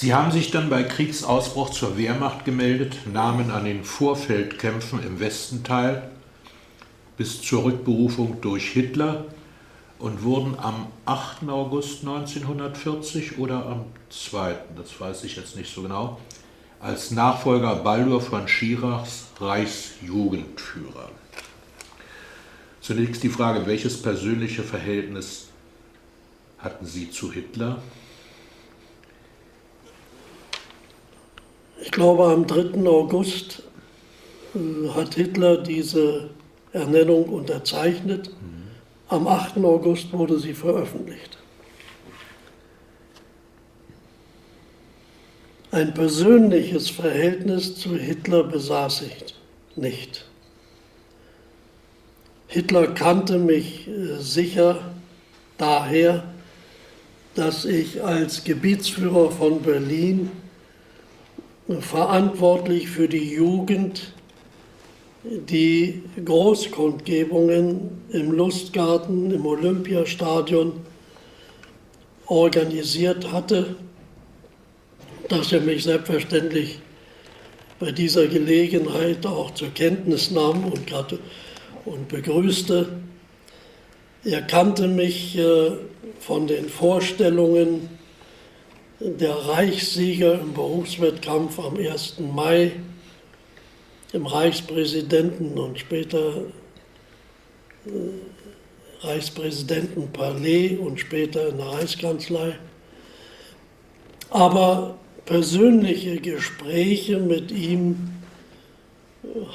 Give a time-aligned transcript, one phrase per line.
[0.00, 5.64] Sie haben sich dann bei Kriegsausbruch zur Wehrmacht gemeldet, nahmen an den Vorfeldkämpfen im Westen
[5.64, 6.08] teil,
[7.16, 9.24] bis zur Rückberufung durch Hitler
[9.98, 11.48] und wurden am 8.
[11.48, 16.20] August 1940 oder am 2., das weiß ich jetzt nicht so genau,
[16.78, 21.10] als Nachfolger Baldur von Schirachs Reichsjugendführer.
[22.80, 25.48] Zunächst die Frage, welches persönliche Verhältnis
[26.58, 27.82] hatten Sie zu Hitler?
[31.80, 32.86] Ich glaube, am 3.
[32.88, 33.62] August
[34.54, 36.30] äh, hat Hitler diese
[36.72, 38.28] Ernennung unterzeichnet.
[38.28, 38.68] Mhm.
[39.08, 39.58] Am 8.
[39.58, 41.38] August wurde sie veröffentlicht.
[45.70, 49.34] Ein persönliches Verhältnis zu Hitler besaß ich
[49.76, 50.24] nicht.
[52.48, 54.80] Hitler kannte mich äh, sicher
[55.58, 56.24] daher,
[57.34, 60.30] dass ich als Gebietsführer von Berlin
[61.80, 64.14] verantwortlich für die Jugend
[65.22, 70.72] die Großkundgebungen im Lustgarten, im Olympiastadion
[72.26, 73.76] organisiert hatte,
[75.28, 76.78] dass er mich selbstverständlich
[77.78, 80.92] bei dieser Gelegenheit auch zur Kenntnis nahm und,
[81.84, 82.88] und begrüßte.
[84.24, 85.72] Er kannte mich äh,
[86.20, 87.97] von den Vorstellungen
[89.00, 92.16] der Reichssieger im Berufswettkampf am 1.
[92.18, 92.72] Mai,
[94.12, 96.42] im Reichspräsidenten und später
[97.86, 102.58] äh, Reichspräsidentenpalais und später in der Reichskanzlei.
[104.30, 108.10] Aber persönliche Gespräche mit ihm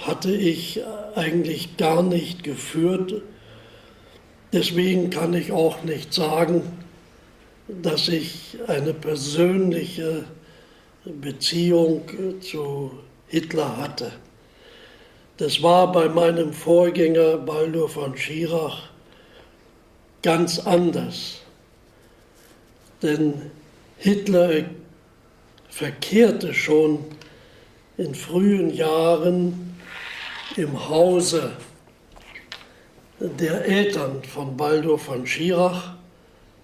[0.05, 0.81] hatte ich
[1.15, 3.21] eigentlich gar nicht geführt.
[4.53, 6.61] Deswegen kann ich auch nicht sagen,
[7.67, 10.25] dass ich eine persönliche
[11.05, 12.03] Beziehung
[12.41, 12.91] zu
[13.27, 14.11] Hitler hatte.
[15.37, 18.89] Das war bei meinem Vorgänger Baldur von Schirach
[20.21, 21.41] ganz anders.
[23.01, 23.51] Denn
[23.97, 24.65] Hitler
[25.69, 26.99] verkehrte schon
[27.97, 29.75] in frühen Jahren
[30.55, 31.53] im Hause
[33.19, 35.92] der Eltern von Baldur von Schirach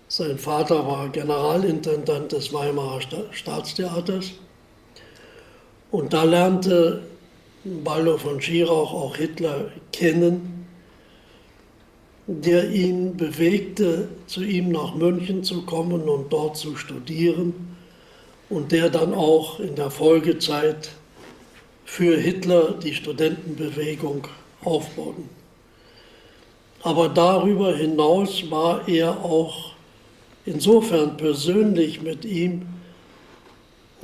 [0.10, 3.00] sein Vater war Generalintendant des Weimarer
[3.32, 4.32] Staatstheaters.
[5.92, 7.04] Und da lernte
[7.64, 10.68] Baldo von Schirach auch Hitler kennen,
[12.26, 17.76] der ihn bewegte, zu ihm nach München zu kommen und dort zu studieren
[18.50, 20.90] und der dann auch in der Folgezeit
[21.86, 24.28] für Hitler die Studentenbewegung
[24.64, 25.22] aufbaute.
[26.82, 29.74] Aber darüber hinaus war er auch
[30.46, 32.68] insofern persönlich mit ihm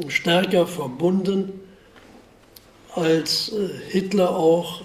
[0.08, 1.62] stärker verbunden,
[2.94, 4.82] als äh, Hitler auch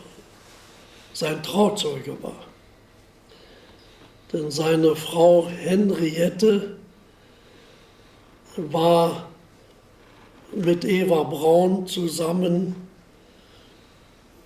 [1.12, 2.46] sein Trauzeuge war.
[4.32, 6.76] Denn seine Frau Henriette
[8.56, 9.28] war
[10.52, 12.76] mit Eva Braun zusammen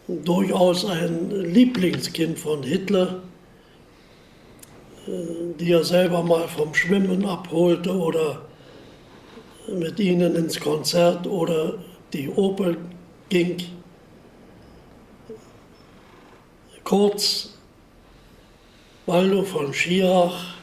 [0.06, 3.22] durchaus ein Lieblingskind von Hitler
[5.06, 8.42] die er selber mal vom Schwimmen abholte oder
[9.68, 11.74] mit ihnen ins Konzert oder
[12.12, 12.76] die Oper
[13.28, 13.56] ging.
[16.84, 17.54] Kurz,
[19.06, 20.54] Waldo von Schirach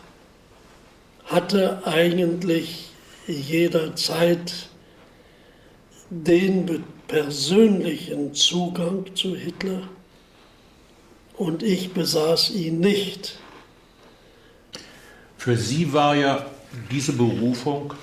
[1.25, 2.90] hatte eigentlich
[3.28, 4.69] jederzeit
[6.09, 9.88] den persönlichen Zugang zu Hitler
[11.38, 13.41] und ich besaß ihn nicht.
[15.44, 16.46] Für Sie war ja
[16.91, 17.96] diese Berufung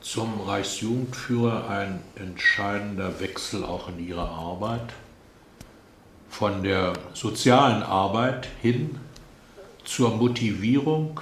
[0.00, 4.94] zum Reichsjugendführer ein entscheidender Wechsel auch in Ihrer Arbeit.
[6.30, 8.98] Von der sozialen Arbeit hin
[9.84, 11.20] zur Motivierung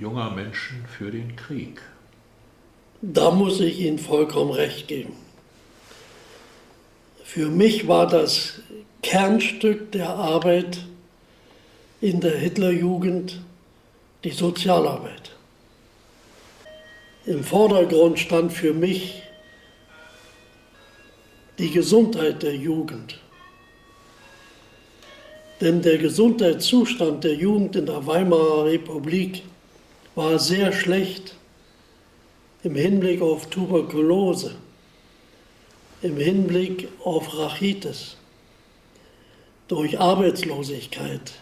[0.00, 1.80] junger Menschen für den Krieg.
[3.02, 5.12] Da muss ich Ihnen vollkommen recht geben.
[7.22, 8.62] Für mich war das
[9.04, 10.86] Kernstück der Arbeit
[12.00, 13.42] in der Hitlerjugend
[14.24, 15.32] die Sozialarbeit.
[17.26, 19.22] Im Vordergrund stand für mich
[21.58, 23.18] die Gesundheit der Jugend.
[25.60, 29.42] Denn der Gesundheitszustand der Jugend in der Weimarer Republik
[30.14, 31.36] war sehr schlecht
[32.64, 34.56] im Hinblick auf Tuberkulose,
[36.02, 38.16] im Hinblick auf Rachitis,
[39.68, 41.32] durch Arbeitslosigkeit,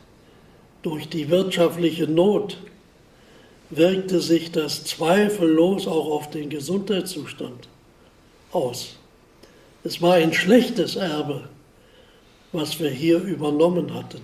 [0.82, 2.59] durch die wirtschaftliche Not
[3.70, 7.69] wirkte sich das zweifellos auch auf den Gesundheitszustand
[8.52, 8.96] aus.
[9.84, 11.49] Es war ein schlechtes Erbe,
[12.52, 14.20] was wir hier übernommen hatten.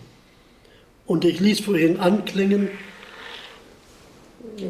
[1.06, 2.68] Und ich ließ vorhin anklingen,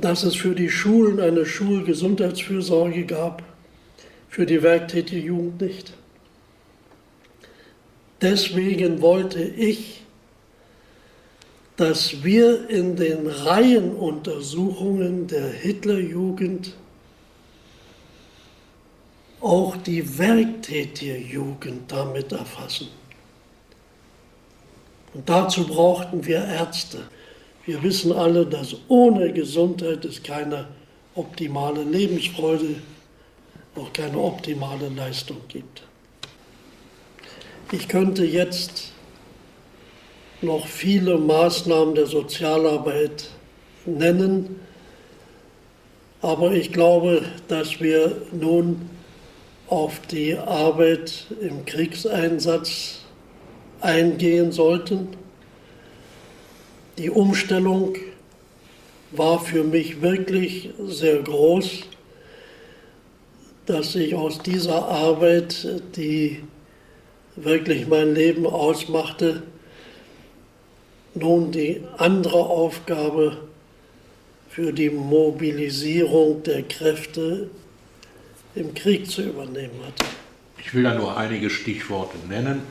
[0.00, 3.42] dass es für die Schulen eine Schulgesundheitsfürsorge gab,
[4.28, 5.92] für die werktätige Jugend nicht.
[8.20, 10.02] Deswegen wollte ich
[11.76, 16.72] dass wir in den Reihenuntersuchungen der Hitlerjugend
[19.40, 22.88] auch die werktätige Jugend damit erfassen.
[25.12, 27.02] Und dazu brauchten wir Ärzte.
[27.66, 30.68] Wir wissen alle, dass ohne Gesundheit es keine
[31.14, 32.76] optimale Lebensfreude,
[33.74, 35.82] auch keine optimale Leistung gibt.
[37.72, 38.92] Ich könnte jetzt
[40.46, 43.28] noch viele Maßnahmen der Sozialarbeit
[43.84, 44.60] nennen.
[46.22, 48.88] Aber ich glaube, dass wir nun
[49.68, 53.00] auf die Arbeit im Kriegseinsatz
[53.80, 55.08] eingehen sollten.
[56.98, 57.96] Die Umstellung
[59.10, 61.82] war für mich wirklich sehr groß,
[63.66, 66.42] dass ich aus dieser Arbeit, die
[67.34, 69.42] wirklich mein Leben ausmachte,
[71.16, 73.36] nun die andere Aufgabe
[74.50, 77.50] für die Mobilisierung der Kräfte
[78.54, 80.04] im Krieg zu übernehmen hat.
[80.58, 82.62] Ich will da nur einige Stichworte nennen,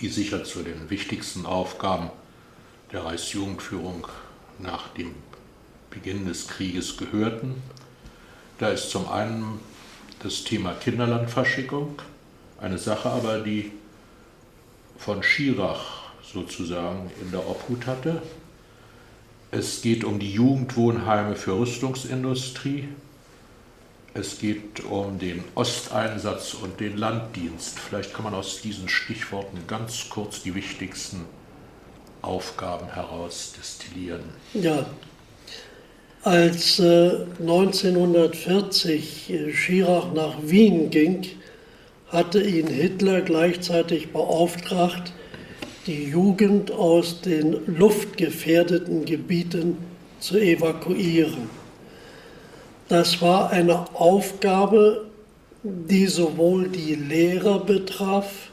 [0.00, 2.10] die sicher zu den wichtigsten Aufgaben
[2.92, 4.06] der Reichsjugendführung
[4.58, 5.14] nach dem
[5.90, 7.54] Beginn des Krieges gehörten.
[8.58, 9.60] Da ist zum einen
[10.22, 12.00] das Thema Kinderlandverschickung,
[12.60, 13.72] eine Sache aber, die
[14.98, 15.95] von Schirach
[16.36, 18.20] sozusagen in der Obhut hatte.
[19.50, 22.88] Es geht um die Jugendwohnheime für Rüstungsindustrie.
[24.12, 27.78] Es geht um den Osteinsatz und den Landdienst.
[27.78, 31.24] Vielleicht kann man aus diesen Stichworten ganz kurz die wichtigsten
[32.20, 34.24] Aufgaben herausdestillieren.
[34.52, 34.84] Ja,
[36.22, 41.24] als äh, 1940 äh, Schirach nach Wien ging,
[42.08, 45.12] hatte ihn Hitler gleichzeitig beauftragt,
[45.86, 49.76] die Jugend aus den luftgefährdeten Gebieten
[50.20, 51.48] zu evakuieren.
[52.88, 55.06] Das war eine Aufgabe,
[55.62, 58.50] die sowohl die Lehrer betraf,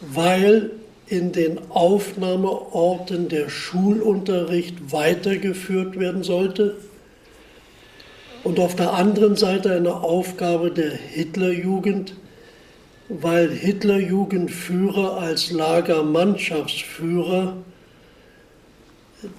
[0.00, 0.70] weil
[1.06, 6.76] in den Aufnahmeorten der Schulunterricht weitergeführt werden sollte
[8.44, 12.14] und auf der anderen Seite eine Aufgabe der Hitlerjugend,
[13.08, 17.56] weil Hitlerjugendführer als Lagermannschaftsführer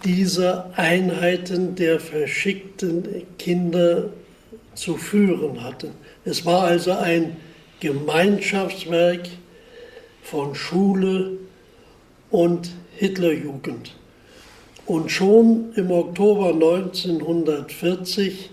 [0.05, 4.09] diese Einheiten der verschickten Kinder
[4.75, 5.91] zu führen hatten.
[6.25, 7.37] Es war also ein
[7.79, 9.29] Gemeinschaftswerk
[10.21, 11.37] von Schule
[12.31, 13.93] und Hitlerjugend.
[14.85, 18.49] Und schon im Oktober 1940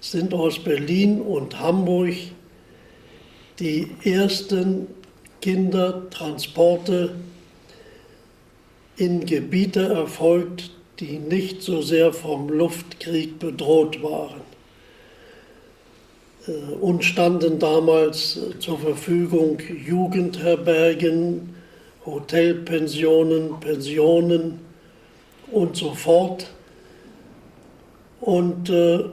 [0.00, 2.14] sind aus Berlin und Hamburg
[3.60, 4.86] die ersten
[5.42, 7.14] Kindertransporte
[8.96, 14.40] in Gebiete erfolgt, die nicht so sehr vom Luftkrieg bedroht waren.
[16.46, 21.54] Äh, uns standen damals zur Verfügung Jugendherbergen,
[22.04, 24.58] Hotelpensionen, Pensionen
[25.50, 26.50] und so fort.
[28.20, 29.04] Und äh,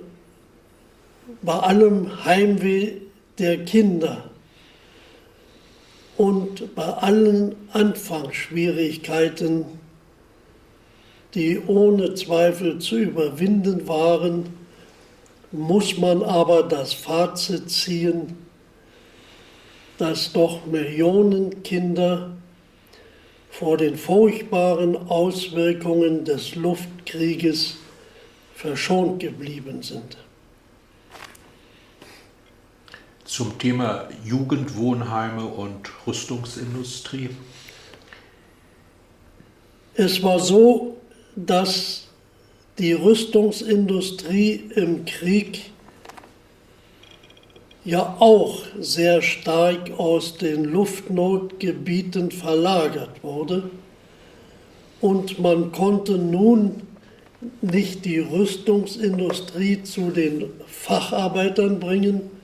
[1.41, 2.93] bei allem Heimweh
[3.37, 4.29] der Kinder
[6.17, 9.65] und bei allen Anfangsschwierigkeiten,
[11.35, 14.45] die ohne Zweifel zu überwinden waren,
[15.51, 18.35] muss man aber das Fazit ziehen,
[19.97, 22.35] dass doch Millionen Kinder
[23.49, 27.77] vor den furchtbaren Auswirkungen des Luftkrieges
[28.55, 30.17] verschont geblieben sind.
[33.27, 37.29] Zum Thema Jugendwohnheime und Rüstungsindustrie?
[39.93, 40.97] Es war so,
[41.35, 42.07] dass
[42.79, 45.71] die Rüstungsindustrie im Krieg
[47.83, 53.69] ja auch sehr stark aus den Luftnotgebieten verlagert wurde.
[55.01, 56.81] Und man konnte nun
[57.61, 62.36] nicht die Rüstungsindustrie zu den Facharbeitern bringen,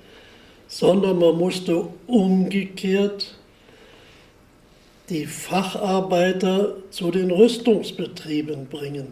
[0.67, 3.35] sondern man musste umgekehrt
[5.09, 9.07] die Facharbeiter zu den Rüstungsbetrieben bringen.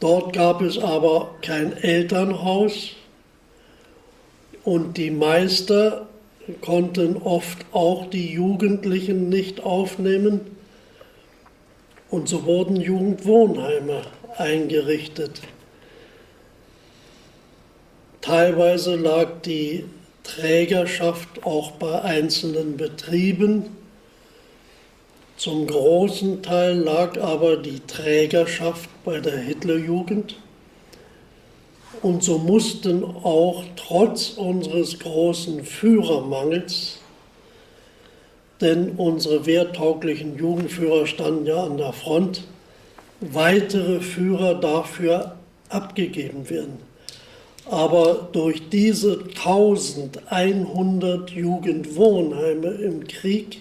[0.00, 2.90] Dort gab es aber kein Elternhaus
[4.64, 6.06] und die Meister
[6.60, 10.40] konnten oft auch die Jugendlichen nicht aufnehmen.
[12.10, 14.02] Und so wurden Jugendwohnheime
[14.36, 15.40] eingerichtet.
[18.24, 19.84] Teilweise lag die
[20.22, 23.66] Trägerschaft auch bei einzelnen Betrieben.
[25.36, 30.36] Zum großen Teil lag aber die Trägerschaft bei der Hitlerjugend.
[32.00, 37.00] Und so mussten auch trotz unseres großen Führermangels,
[38.62, 42.44] denn unsere wehrtauglichen Jugendführer standen ja an der Front,
[43.20, 45.36] weitere Führer dafür
[45.68, 46.93] abgegeben werden.
[47.66, 53.60] Aber durch diese 1100 Jugendwohnheime im Krieg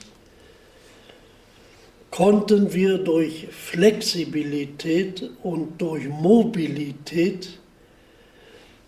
[2.12, 7.58] konnten wir durch Flexibilität und durch Mobilität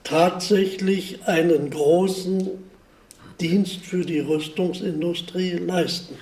[0.04, 2.52] tatsächlich einen großen
[3.40, 6.18] Dienst für die Rüstungsindustrie leisten.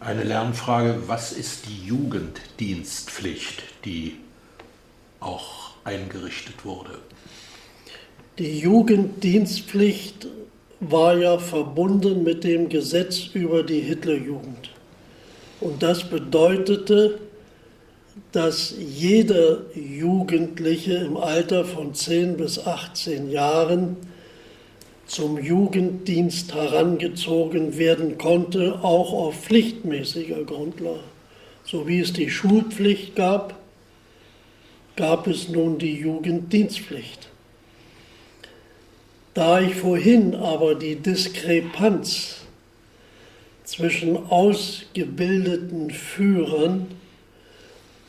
[0.00, 4.16] Eine Lernfrage, was ist die Jugenddienstpflicht, die
[5.20, 6.98] auch eingerichtet wurde?
[8.38, 10.26] Die Jugenddienstpflicht
[10.80, 14.70] war ja verbunden mit dem Gesetz über die Hitlerjugend.
[15.60, 17.18] Und das bedeutete,
[18.32, 23.96] dass jeder Jugendliche im Alter von 10 bis 18 Jahren
[25.06, 31.00] zum Jugenddienst herangezogen werden konnte, auch auf pflichtmäßiger Grundlage.
[31.64, 33.60] So wie es die Schulpflicht gab,
[34.96, 37.31] gab es nun die Jugenddienstpflicht.
[39.34, 42.36] Da ich vorhin aber die Diskrepanz
[43.64, 46.88] zwischen ausgebildeten Führern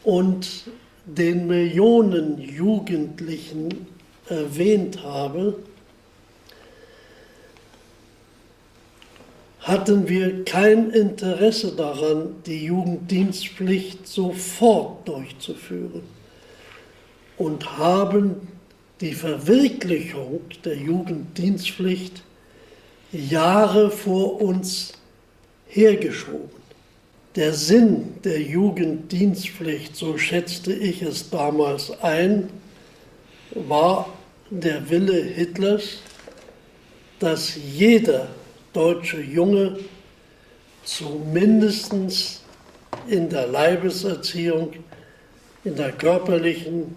[0.04, 0.66] und
[1.06, 3.88] den Millionen Jugendlichen
[4.28, 5.56] erwähnt habe,
[9.62, 16.04] hatten wir kein Interesse daran, die Jugenddienstpflicht sofort durchzuführen
[17.38, 18.53] und haben
[19.02, 22.24] die Verwirklichung der Jugenddienstpflicht
[23.12, 24.94] Jahre vor uns
[25.68, 26.64] hergeschoben.
[27.36, 32.50] Der Sinn der Jugenddienstpflicht, so schätzte ich es damals ein,
[33.56, 34.14] war
[34.50, 35.98] der Wille Hitlers,
[37.20, 38.28] dass jeder
[38.74, 39.80] deutsche Junge
[40.84, 41.94] zumindest
[43.08, 44.74] in der Leibeserziehung,
[45.64, 46.96] in der körperlichen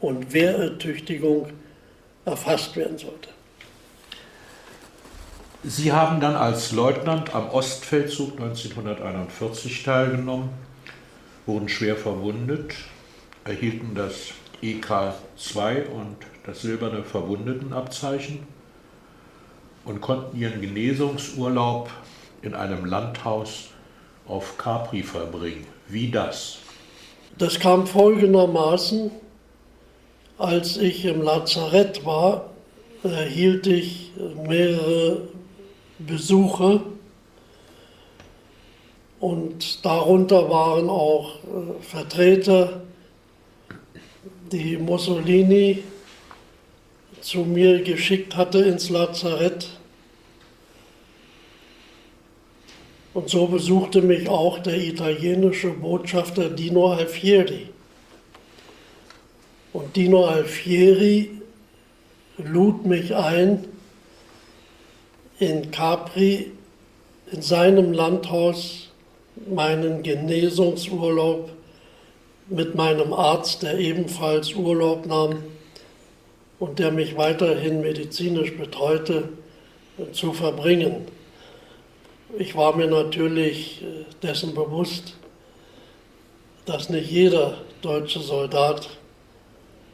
[0.00, 1.48] und Wehrertüchtigung
[2.24, 3.30] erfasst werden sollte.
[5.62, 10.50] Sie haben dann als Leutnant am Ostfeldzug 1941 teilgenommen,
[11.44, 12.74] wurden schwer verwundet,
[13.44, 18.46] erhielten das EK-2 und das silberne Verwundetenabzeichen
[19.84, 21.90] und konnten ihren Genesungsurlaub
[22.42, 23.68] in einem Landhaus
[24.26, 25.66] auf Capri verbringen.
[25.88, 26.58] Wie das?
[27.38, 29.10] Das kam folgendermaßen,
[30.38, 32.50] als ich im Lazarett war,
[33.02, 34.12] erhielt ich
[34.46, 35.28] mehrere
[35.98, 36.82] Besuche
[39.20, 42.82] und darunter waren auch äh, Vertreter,
[44.52, 45.82] die Mussolini
[47.20, 49.68] zu mir geschickt hatte ins Lazarett.
[53.14, 57.70] Und so besuchte mich auch der italienische Botschafter Dino Alfieri.
[59.76, 61.32] Und Dino Alfieri
[62.38, 63.68] lud mich ein,
[65.38, 66.50] in Capri
[67.30, 68.88] in seinem Landhaus
[69.46, 71.50] meinen Genesungsurlaub
[72.48, 75.42] mit meinem Arzt, der ebenfalls Urlaub nahm
[76.58, 79.28] und der mich weiterhin medizinisch betreute,
[80.12, 81.06] zu verbringen.
[82.38, 85.16] Ich war mir natürlich äh, dessen bewusst,
[86.64, 88.95] dass nicht jeder deutsche Soldat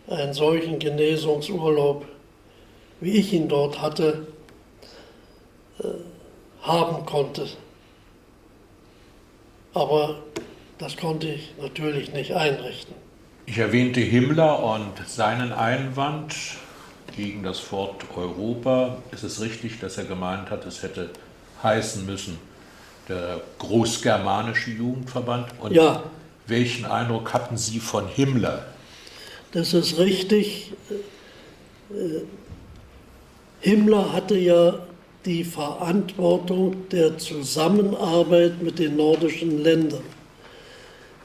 [0.09, 2.07] einen solchen Genesungsurlaub,
[3.01, 4.27] wie ich ihn dort hatte,
[5.81, 5.85] äh,
[6.63, 7.47] haben konnte.
[9.75, 10.17] Aber
[10.79, 12.95] das konnte ich natürlich nicht einrichten.
[13.47, 16.35] Ich erwähnte Himmler und seinen Einwand
[17.17, 18.99] gegen das Wort Europa.
[19.11, 21.11] Ist es richtig, dass er gemeint hat, es hätte
[21.63, 22.39] heißen müssen,
[23.09, 25.49] der Großgermanische Jugendverband?
[25.61, 26.03] Und ja.
[26.47, 28.65] welchen Eindruck hatten Sie von Himmler?
[29.53, 30.73] Das ist richtig.
[31.91, 32.23] Äh,
[33.61, 34.87] Himmler hatte ja
[35.27, 40.03] die Verantwortung der Zusammenarbeit mit den nordischen Ländern.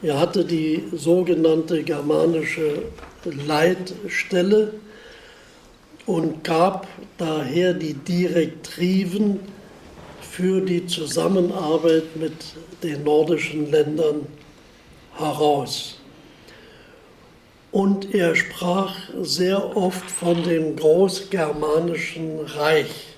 [0.02, 2.84] Er hatte die sogenannte germanische
[3.24, 4.74] Leitstelle
[6.06, 9.40] und gab daher die Direktiven
[10.22, 12.34] für die Zusammenarbeit mit
[12.84, 14.28] den nordischen Ländern
[15.18, 15.97] heraus.
[17.78, 23.18] Und er sprach sehr oft von dem großgermanischen Reich.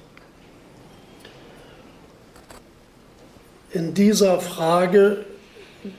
[3.72, 5.24] In dieser Frage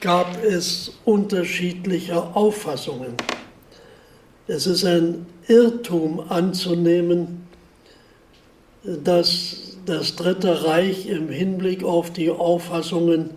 [0.02, 3.14] gab es unterschiedliche Auffassungen.
[4.46, 7.48] Es ist ein Irrtum anzunehmen,
[8.84, 13.30] dass das Dritte Reich im Hinblick auf die Auffassungen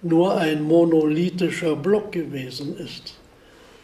[0.00, 3.16] nur ein monolithischer Block gewesen ist.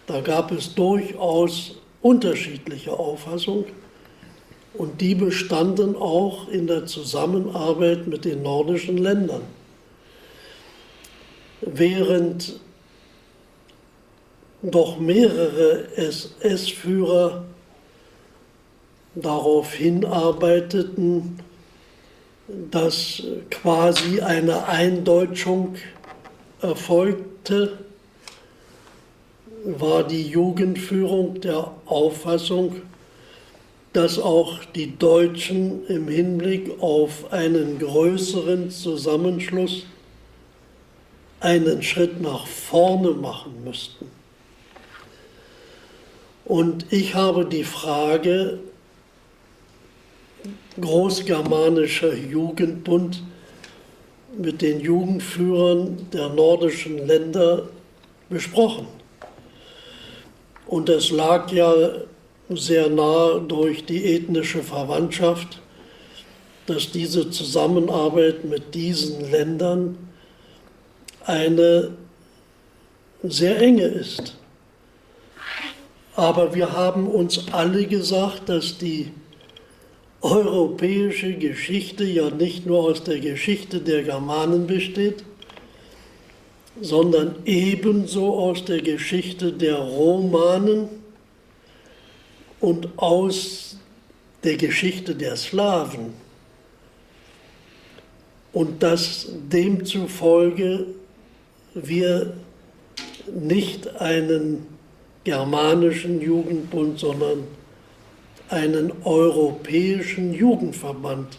[0.09, 3.67] Da gab es durchaus unterschiedliche Auffassungen
[4.73, 9.43] und die bestanden auch in der Zusammenarbeit mit den nordischen Ländern.
[11.61, 12.59] Während
[14.63, 17.45] doch mehrere SS-Führer
[19.15, 21.39] darauf hinarbeiteten,
[22.71, 25.75] dass quasi eine Eindeutschung
[26.63, 27.85] erfolgte,
[29.65, 32.83] war die Jugendführung der Auffassung,
[33.93, 39.87] dass auch die Deutschen im Hinblick auf einen größeren Zusammenschluss
[41.41, 44.07] einen Schritt nach vorne machen müssten.
[46.45, 48.59] Und ich habe die Frage
[50.81, 53.23] Großgermanischer Jugendbund
[54.37, 57.69] mit den Jugendführern der nordischen Länder
[58.31, 58.87] besprochen.
[60.69, 61.73] Und es lag ja
[62.51, 65.61] sehr nah durch die ethnische Verwandtschaft,
[66.67, 69.97] dass diese Zusammenarbeit mit diesen Ländern
[71.25, 71.93] eine
[73.23, 74.37] sehr enge ist.
[76.15, 79.11] Aber wir haben uns alle gesagt, dass die
[80.21, 85.25] europäische Geschichte ja nicht nur aus der Geschichte der Germanen besteht,
[86.81, 90.89] sondern ebenso aus der Geschichte der Romanen
[92.61, 93.77] und aus
[94.45, 96.13] der Geschichte der Slawen.
[98.53, 100.87] Und dass demzufolge
[101.75, 102.35] wir
[103.33, 104.67] nicht einen
[105.25, 107.45] germanischen Jugendbund, sondern
[108.49, 111.39] einen europäischen Jugendverband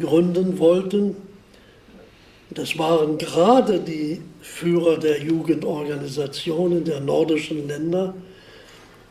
[0.00, 1.16] gründen wollten.
[2.50, 8.14] Das waren gerade die Führer der Jugendorganisationen der nordischen Länder,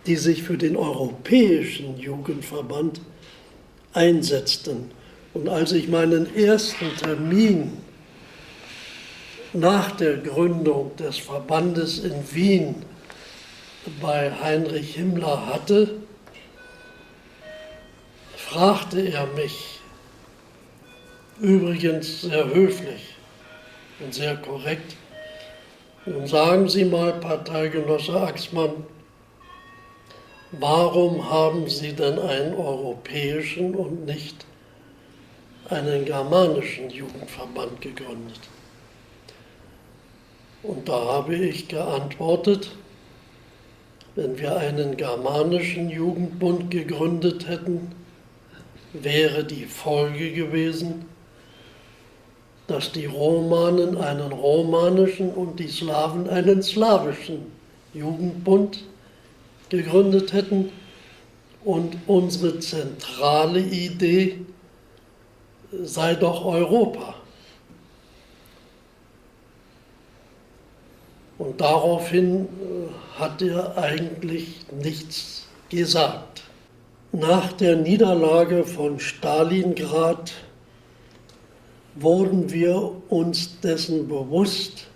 [0.07, 3.01] die sich für den europäischen Jugendverband
[3.93, 4.91] einsetzten.
[5.33, 7.73] Und als ich meinen ersten Termin
[9.53, 12.75] nach der Gründung des Verbandes in Wien
[14.01, 15.95] bei Heinrich Himmler hatte,
[18.35, 19.79] fragte er mich,
[21.39, 23.16] übrigens sehr höflich
[23.99, 24.95] und sehr korrekt,
[26.05, 28.85] nun sagen Sie mal, Parteigenosse Axmann,
[30.51, 34.45] warum haben Sie denn einen europäischen und nicht
[35.69, 38.39] einen germanischen Jugendverband gegründet?
[40.63, 42.71] Und da habe ich geantwortet,
[44.15, 47.91] wenn wir einen germanischen Jugendbund gegründet hätten,
[48.93, 51.05] wäre die Folge gewesen,
[52.67, 57.51] dass die Romanen einen romanischen und die Slawen einen slawischen
[57.93, 58.83] Jugendbund
[59.69, 60.69] gegründet hätten
[61.63, 64.39] und unsere zentrale Idee
[65.83, 67.15] sei doch Europa.
[71.37, 76.43] Und daraufhin äh, hat er eigentlich nichts gesagt.
[77.11, 80.33] Nach der Niederlage von Stalingrad
[81.99, 84.87] wurden wir uns dessen bewusst,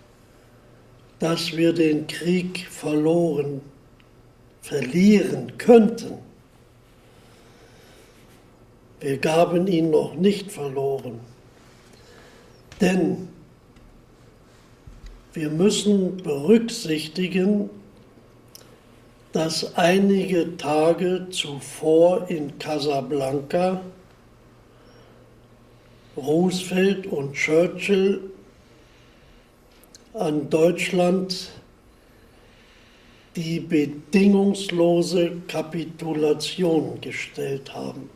[1.20, 3.62] dass wir den Krieg verloren,
[4.62, 6.14] verlieren könnten.
[9.00, 11.20] Wir gaben ihn noch nicht verloren,
[12.80, 13.28] denn
[15.34, 17.70] wir müssen berücksichtigen,
[19.32, 23.82] dass einige Tage zuvor in Casablanca
[26.18, 28.20] Roosevelt und Churchill
[30.14, 31.52] an Deutschland
[33.36, 38.10] die bedingungslose Kapitulation gestellt haben.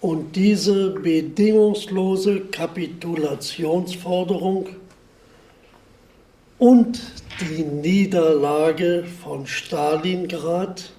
[0.00, 4.70] Und diese bedingungslose Kapitulationsforderung
[6.58, 7.00] und
[7.40, 10.90] die Niederlage von Stalingrad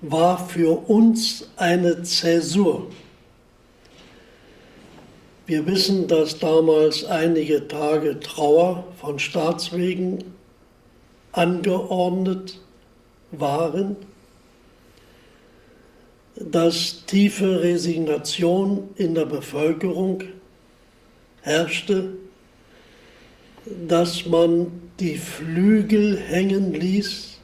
[0.00, 2.88] war für uns eine Zäsur.
[5.46, 10.24] Wir wissen, dass damals einige Tage Trauer von Staatswegen
[11.32, 12.58] angeordnet
[13.30, 13.96] waren,
[16.36, 20.22] dass tiefe Resignation in der Bevölkerung
[21.42, 22.16] herrschte,
[23.86, 27.38] dass man die Flügel hängen ließ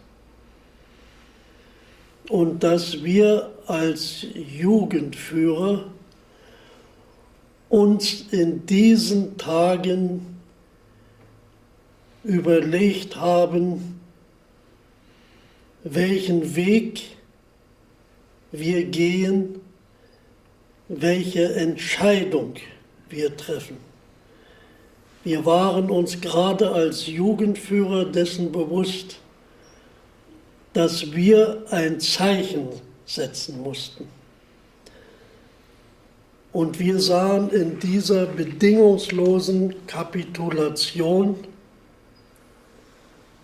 [2.31, 5.85] und dass wir als Jugendführer
[7.71, 10.27] uns in diesen Tagen
[12.23, 14.01] überlegt haben,
[15.85, 17.17] welchen Weg
[18.53, 19.61] wir gehen,
[20.89, 22.55] welche Entscheidung
[23.09, 23.77] wir treffen.
[25.23, 29.19] Wir waren uns gerade als Jugendführer dessen bewusst,
[30.73, 32.69] dass wir ein Zeichen
[33.07, 34.20] setzen mussten.
[36.53, 41.37] Und wir sahen in dieser bedingungslosen Kapitulation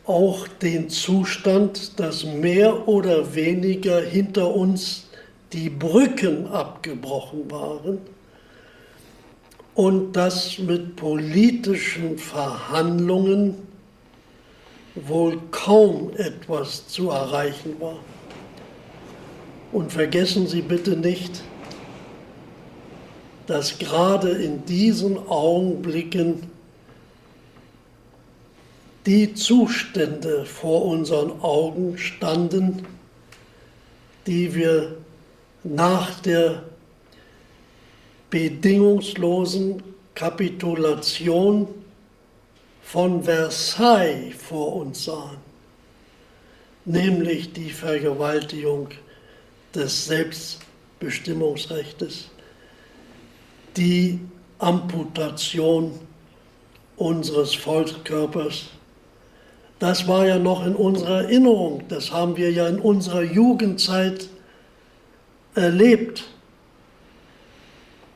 [0.05, 5.07] auch den Zustand, dass mehr oder weniger hinter uns
[5.53, 7.99] die Brücken abgebrochen waren
[9.75, 13.55] und dass mit politischen Verhandlungen
[14.95, 17.99] wohl kaum etwas zu erreichen war.
[19.73, 21.43] Und vergessen Sie bitte nicht,
[23.47, 26.51] dass gerade in diesen Augenblicken
[29.07, 32.85] die Zustände vor unseren Augen standen,
[34.27, 34.97] die wir
[35.63, 36.65] nach der
[38.31, 39.83] bedingungslosen
[40.15, 41.69] Kapitulation
[42.83, 45.37] von Versailles vor uns sahen,
[46.85, 48.89] nämlich die Vergewaltigung
[49.75, 52.31] des Selbstbestimmungsrechts,
[53.77, 54.21] die
[54.59, 55.93] Amputation
[56.97, 58.67] unseres Volkskörpers
[59.79, 64.29] das war ja noch in unserer Erinnerung, das haben wir ja in unserer Jugendzeit
[65.55, 66.25] erlebt.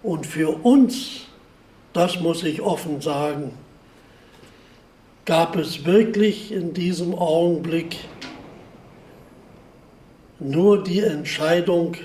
[0.03, 1.23] Und für uns,
[1.93, 3.53] das muss ich offen sagen,
[5.27, 7.99] gab es wirklich in diesem Augenblick
[10.39, 11.97] nur die Entscheidung,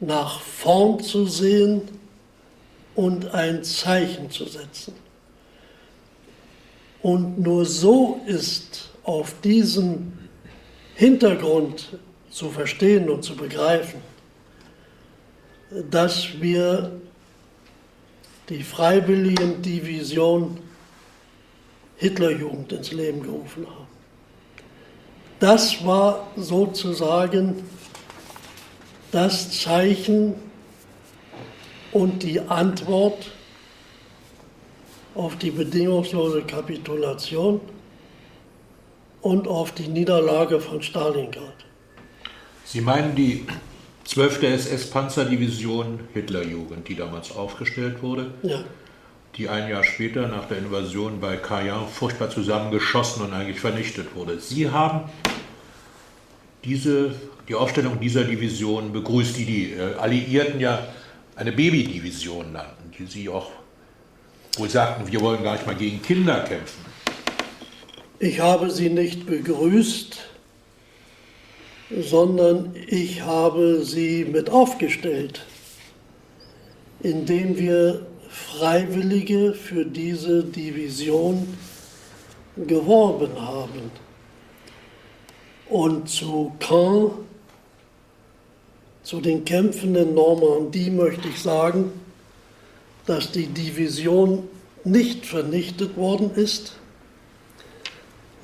[0.00, 1.80] nach vorn zu sehen
[2.98, 4.92] und ein Zeichen zu setzen.
[7.00, 10.14] Und nur so ist auf diesem
[10.96, 11.96] Hintergrund
[12.28, 14.00] zu verstehen und zu begreifen,
[15.88, 17.00] dass wir
[18.48, 20.58] die freiwilligen Division
[21.98, 23.86] Hitlerjugend ins Leben gerufen haben.
[25.38, 27.62] Das war sozusagen
[29.12, 30.47] das Zeichen
[31.92, 33.30] und die Antwort
[35.14, 37.60] auf die bedingungslose Kapitulation
[39.20, 41.54] und auf die Niederlage von Stalingrad.
[42.64, 43.46] Sie meinen die
[44.04, 44.42] 12.
[44.42, 48.30] SS-Panzerdivision Hitlerjugend, die damals aufgestellt wurde?
[48.42, 48.64] Ja.
[49.36, 54.40] Die ein Jahr später nach der Invasion bei Cayenne furchtbar zusammengeschossen und eigentlich vernichtet wurde.
[54.40, 55.08] Sie haben
[56.64, 57.14] diese,
[57.48, 60.86] die Aufstellung dieser Division begrüßt, die die äh, Alliierten ja
[61.38, 63.50] eine Babydivision nannten, die sie auch
[64.56, 66.84] wohl sagten, wir wollen gar nicht mal gegen Kinder kämpfen.
[68.18, 70.18] Ich habe sie nicht begrüßt,
[72.00, 75.46] sondern ich habe sie mit aufgestellt,
[77.00, 81.56] indem wir Freiwillige für diese Division
[82.56, 83.92] geworben haben.
[85.68, 87.27] Und zu Caen,
[89.08, 91.92] zu den Kämpfen in Normandie möchte ich sagen,
[93.06, 94.46] dass die Division
[94.84, 96.74] nicht vernichtet worden ist.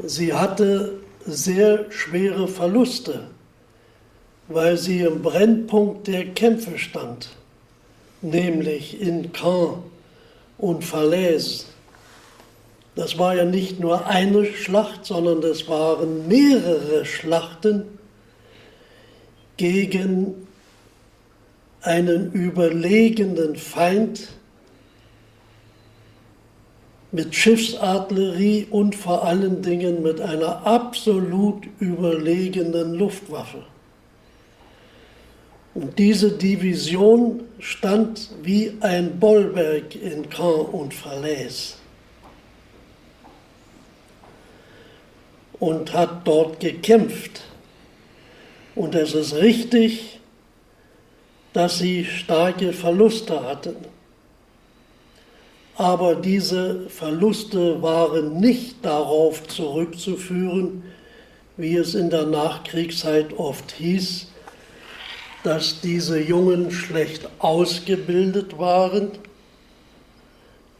[0.03, 3.29] Sie hatte sehr schwere Verluste,
[4.49, 7.29] weil sie im Brennpunkt der Kämpfe stand,
[8.23, 9.83] nämlich in Caen
[10.57, 11.67] und Falaise.
[12.95, 17.99] Das war ja nicht nur eine Schlacht, sondern das waren mehrere Schlachten
[19.59, 20.45] gegen
[21.85, 24.29] einen überlegenen Feind,
[27.13, 33.63] mit Schiffsartillerie und vor allen Dingen mit einer absolut überlegenen Luftwaffe.
[35.75, 41.75] Und diese Division stand wie ein Bollwerk in Caen und Falaise.
[45.65, 47.43] und hat dort gekämpft.
[48.75, 50.21] Und es ist richtig,
[51.55, 53.77] dass sie starke Verluste hatten.
[55.77, 60.83] Aber diese Verluste waren nicht darauf zurückzuführen,
[61.57, 64.27] wie es in der Nachkriegszeit oft hieß,
[65.45, 69.13] dass diese Jungen schlecht ausgebildet waren,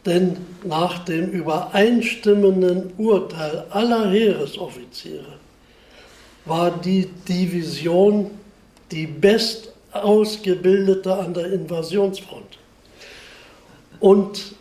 [0.05, 5.39] denn nach dem übereinstimmenden Urteil aller Heeresoffiziere
[6.43, 8.31] war die Division
[8.91, 12.57] die best ausgebildete an der Invasionsfront.
[13.99, 14.55] Und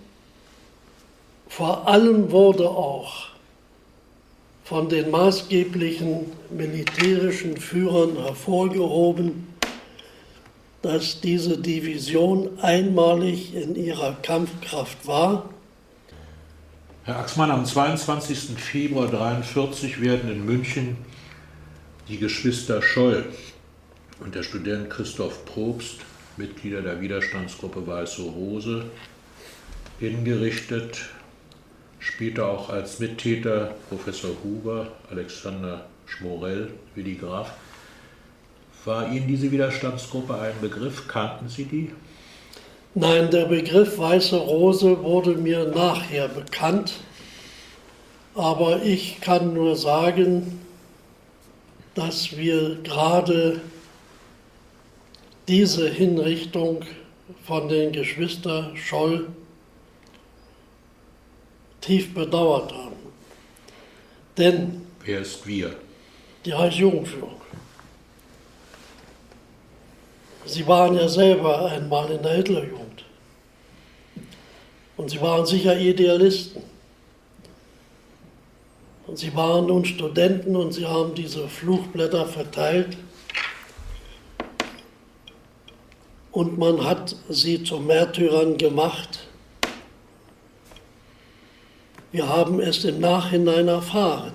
[1.49, 3.29] vor allem wurde auch
[4.65, 9.47] von den maßgeblichen militärischen Führern hervorgehoben,
[10.83, 15.51] dass diese Division einmalig in ihrer Kampfkraft war.
[17.05, 18.57] Herr Axmann, am 22.
[18.57, 20.97] Februar 1943 werden in München
[22.09, 23.27] die Geschwister Scholl
[24.21, 25.97] und der Student Christoph Probst,
[26.37, 28.87] Mitglieder der Widerstandsgruppe Weiße Rose,
[30.01, 31.07] hingerichtet.
[31.99, 37.53] Später auch als Mittäter Professor Huber, Alexander Schmorell, Willi Graf.
[38.85, 41.09] War Ihnen diese Widerstandsgruppe ein Begriff?
[41.09, 41.91] Kannten Sie die?
[42.95, 46.93] Nein, der Begriff Weiße Rose wurde mir nachher bekannt.
[48.35, 50.61] Aber ich kann nur sagen,
[51.95, 53.61] dass wir gerade
[55.49, 56.85] diese Hinrichtung
[57.45, 59.29] von den Geschwistern Scholl
[61.81, 62.97] tief bedauert haben.
[64.39, 65.77] Denn wer ist wir?
[66.45, 67.41] Die Reichsjugendführung.
[70.47, 73.05] Sie waren ja selber einmal in der Hitlerjugend.
[74.97, 76.63] Und sie waren sicher Idealisten.
[79.07, 82.97] Und sie waren nun Studenten und sie haben diese Fluchblätter verteilt.
[86.35, 89.29] Und man hat sie zu Märtyrern gemacht.
[92.11, 94.33] Wir haben es im Nachhinein erfahren.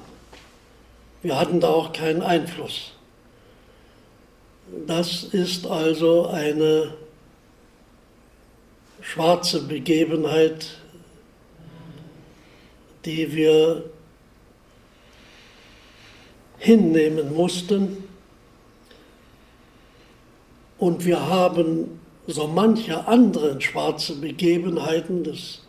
[1.21, 2.93] Wir hatten da auch keinen Einfluss.
[4.87, 6.93] Das ist also eine
[9.01, 10.77] schwarze Begebenheit,
[13.03, 13.89] die wir
[16.59, 18.08] hinnehmen mussten.
[20.79, 25.61] Und wir haben so manche anderen schwarze Begebenheiten, das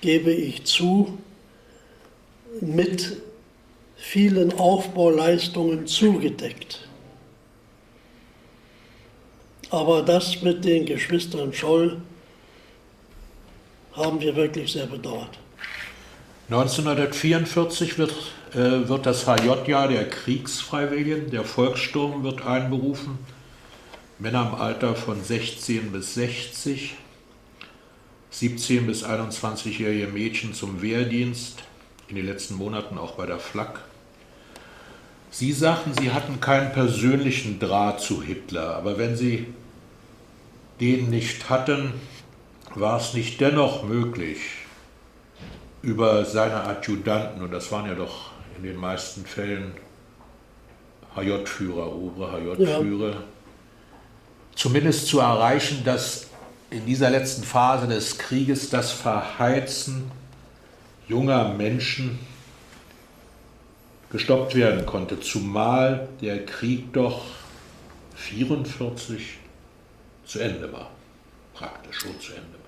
[0.00, 1.18] gebe ich zu,
[2.60, 3.16] mit
[3.96, 6.86] vielen Aufbauleistungen zugedeckt.
[9.70, 12.00] Aber das mit den Geschwistern Scholl
[13.94, 15.38] haben wir wirklich sehr bedauert.
[16.50, 18.12] 1944 wird,
[18.52, 23.18] äh, wird das HJ-Jahr der Kriegsfreiwilligen, der Volkssturm wird einberufen.
[24.22, 26.94] Männer im Alter von 16 bis 60,
[28.30, 31.64] 17 bis 21-jährige Mädchen zum Wehrdienst,
[32.06, 33.80] in den letzten Monaten auch bei der Flak.
[35.30, 39.48] Sie sagten, Sie hatten keinen persönlichen Draht zu Hitler, aber wenn Sie
[40.78, 41.92] den nicht hatten,
[42.76, 44.38] war es nicht dennoch möglich,
[45.82, 49.72] über seine Adjutanten, und das waren ja doch in den meisten Fällen
[51.16, 53.22] HJ-Führer, obere HJ-Führer, ja.
[54.54, 56.26] Zumindest zu erreichen, dass
[56.70, 60.10] in dieser letzten Phase des Krieges das Verheizen
[61.08, 62.18] junger Menschen
[64.10, 67.22] gestoppt werden konnte, zumal der Krieg doch
[68.14, 69.38] 44
[70.26, 70.90] zu Ende war,
[71.54, 72.62] praktisch schon zu Ende war.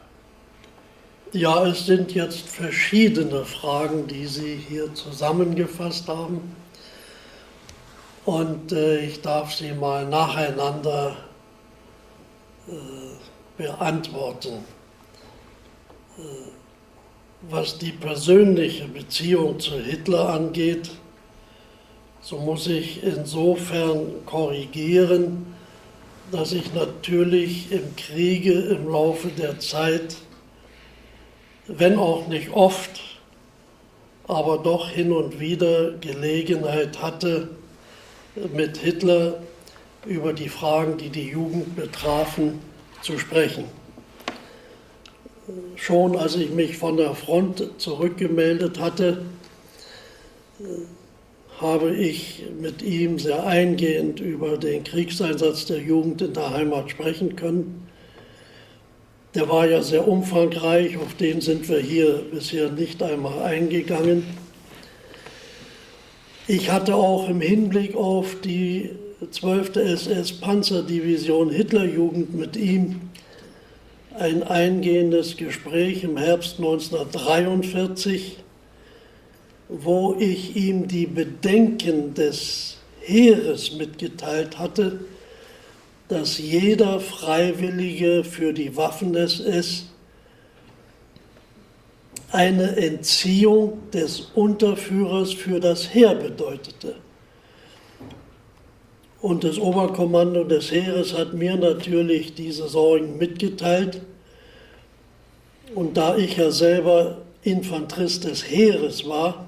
[1.33, 6.41] Ja, es sind jetzt verschiedene Fragen, die Sie hier zusammengefasst haben.
[8.25, 11.17] Und äh, ich darf sie mal nacheinander
[13.57, 14.65] beantworten.
[16.19, 16.23] Äh,
[17.43, 20.91] was die persönliche Beziehung zu Hitler angeht,
[22.23, 25.55] so muss ich insofern korrigieren,
[26.33, 30.17] dass ich natürlich im Kriege im Laufe der Zeit,
[31.67, 33.01] wenn auch nicht oft,
[34.27, 37.51] aber doch hin und wieder Gelegenheit hatte,
[38.55, 39.43] mit Hitler
[40.07, 42.61] über die Fragen, die die Jugend betrafen,
[43.03, 43.65] zu sprechen.
[45.77, 49.23] Schon als ich mich von der Front zurückgemeldet hatte,
[51.61, 57.37] habe ich mit ihm sehr eingehend über den Kriegseinsatz der Jugend in der Heimat sprechen
[57.37, 57.87] können.
[59.35, 64.25] Der war ja sehr umfangreich, auf den sind wir hier bisher nicht einmal eingegangen.
[66.47, 68.91] Ich hatte auch im Hinblick auf die
[69.31, 69.77] 12.
[69.77, 73.01] SS-Panzerdivision Hitlerjugend mit ihm
[74.19, 78.39] ein eingehendes Gespräch im Herbst 1943,
[79.69, 85.01] wo ich ihm die Bedenken des Heeres mitgeteilt hatte,
[86.09, 89.87] dass jeder Freiwillige für die Waffen-SS
[92.31, 96.97] eine Entziehung des Unterführers für das Heer bedeutete.
[99.25, 104.03] Und das Oberkommando des Heeres hat mir natürlich diese Sorgen mitgeteilt.
[105.75, 109.47] Und da ich ja selber Infanterist des Heeres war,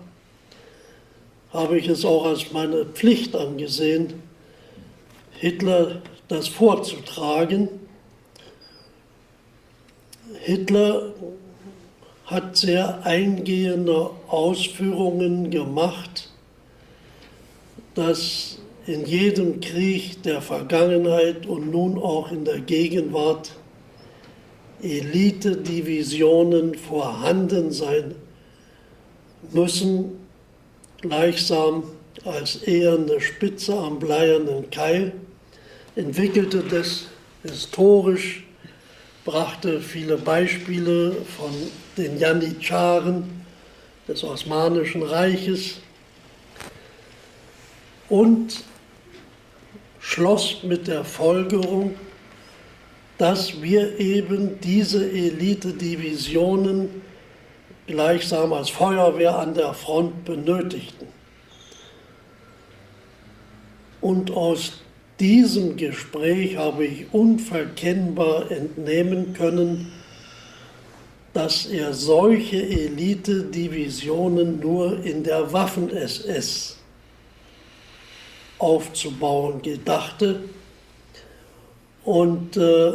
[1.52, 4.14] habe ich es auch als meine Pflicht angesehen,
[5.32, 7.68] Hitler das vorzutragen.
[10.40, 11.12] Hitler
[12.24, 16.30] hat sehr eingehende Ausführungen gemacht,
[17.94, 18.55] dass
[18.86, 23.52] in jedem Krieg der Vergangenheit und nun auch in der Gegenwart
[24.82, 28.14] Elite-Divisionen vorhanden sein
[29.52, 30.12] müssen,
[31.00, 31.84] gleichsam
[32.24, 35.12] als eher eine Spitze am bleiernen Keil,
[35.96, 37.06] entwickelte das
[37.42, 38.44] historisch
[39.24, 41.50] brachte viele Beispiele von
[41.96, 43.24] den Janitscharen
[44.06, 45.78] des Osmanischen Reiches
[48.08, 48.62] und
[50.06, 51.96] schloss mit der Folgerung,
[53.18, 57.02] dass wir eben diese Elite-Divisionen
[57.88, 61.08] gleichsam als Feuerwehr an der Front benötigten.
[64.00, 64.74] Und aus
[65.18, 69.90] diesem Gespräch habe ich unverkennbar entnehmen können,
[71.32, 76.75] dass er solche Elite-Divisionen nur in der Waffen-SS
[78.58, 80.40] aufzubauen gedachte.
[82.04, 82.92] Und äh,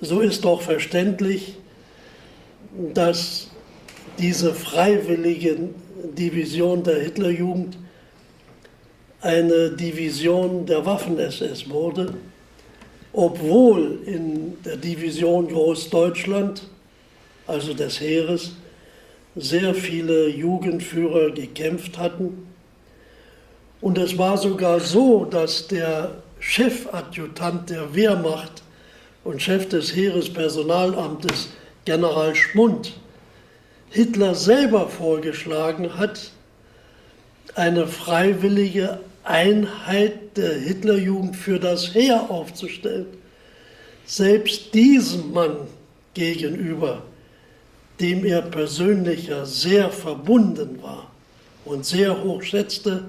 [0.00, 1.56] so ist doch verständlich,
[2.94, 3.50] dass
[4.18, 5.70] diese freiwillige
[6.18, 7.78] Division der Hitlerjugend
[9.20, 12.14] eine Division der Waffen-SS wurde,
[13.12, 16.68] obwohl in der Division Großdeutschland,
[17.46, 18.52] also des Heeres,
[19.34, 22.46] sehr viele Jugendführer gekämpft hatten.
[23.80, 28.62] Und es war sogar so, dass der Chefadjutant der Wehrmacht
[29.24, 31.50] und Chef des Heerespersonalamtes,
[31.84, 32.94] General Schmund,
[33.90, 36.30] Hitler selber vorgeschlagen hat,
[37.54, 43.06] eine freiwillige Einheit der Hitlerjugend für das Heer aufzustellen.
[44.04, 45.56] Selbst diesem Mann
[46.14, 47.02] gegenüber,
[48.00, 51.10] dem er persönlich ja sehr verbunden war
[51.64, 53.04] und sehr hoch schätzte,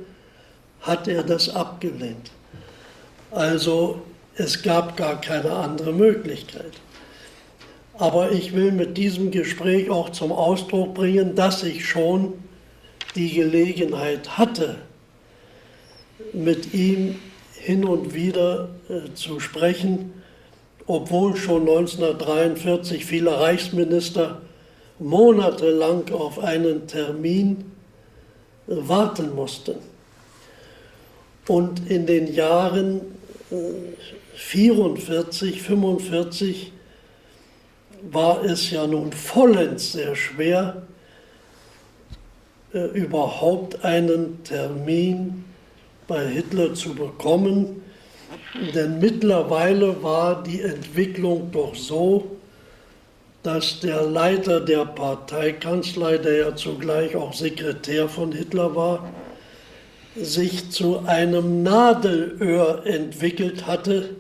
[0.82, 2.32] hat er das abgelehnt.
[3.32, 4.02] Also
[4.36, 6.74] es gab gar keine andere Möglichkeit.
[7.94, 12.34] Aber ich will mit diesem Gespräch auch zum Ausdruck bringen, dass ich schon
[13.16, 14.76] die Gelegenheit hatte,
[16.34, 17.16] mit ihm
[17.54, 20.14] hin und wieder äh, zu sprechen,
[20.86, 24.42] obwohl schon 1943 viele Reichsminister
[25.00, 27.72] monatelang auf einen Termin
[28.68, 29.76] warten mussten.
[31.48, 33.02] Und in den Jahren
[33.52, 33.56] äh,
[34.36, 36.74] 44, 45
[38.12, 40.84] war es ja nun vollends sehr schwer,
[42.74, 45.46] äh, überhaupt einen Termin
[46.08, 47.82] bei Hitler zu bekommen.
[48.76, 52.38] Denn mittlerweile war die Entwicklung doch so,
[53.44, 59.08] dass der Leiter der Parteikanzlei, der ja zugleich auch Sekretär von Hitler war,
[60.22, 64.16] sich zu einem Nadelöhr entwickelt hatte,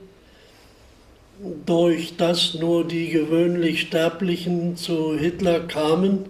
[1.65, 6.25] durch das nur die gewöhnlich Sterblichen zu Hitler kamen,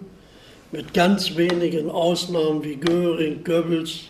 [0.70, 4.04] mit ganz wenigen Ausnahmen wie Göring, Goebbels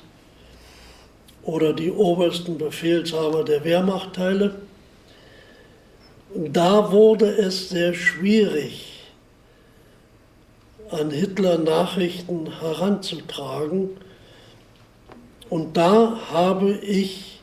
[1.42, 4.56] oder die obersten Befehlshaber der Wehrmachtteile.
[6.34, 9.04] Da wurde es sehr schwierig,
[10.90, 13.90] an Hitler Nachrichten heranzutragen.
[15.50, 17.40] Und da habe ich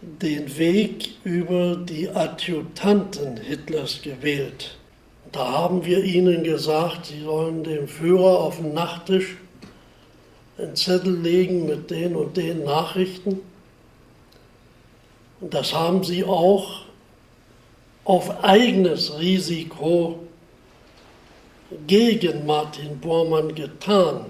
[0.00, 4.76] den Weg über die Adjutanten Hitlers gewählt.
[5.32, 9.36] Da haben wir ihnen gesagt, sie sollen dem Führer auf den Nachttisch
[10.58, 13.40] einen Zettel legen mit den und den Nachrichten.
[15.40, 16.82] Und das haben sie auch
[18.04, 20.18] auf eigenes Risiko
[21.86, 24.26] gegen Martin Bormann getan.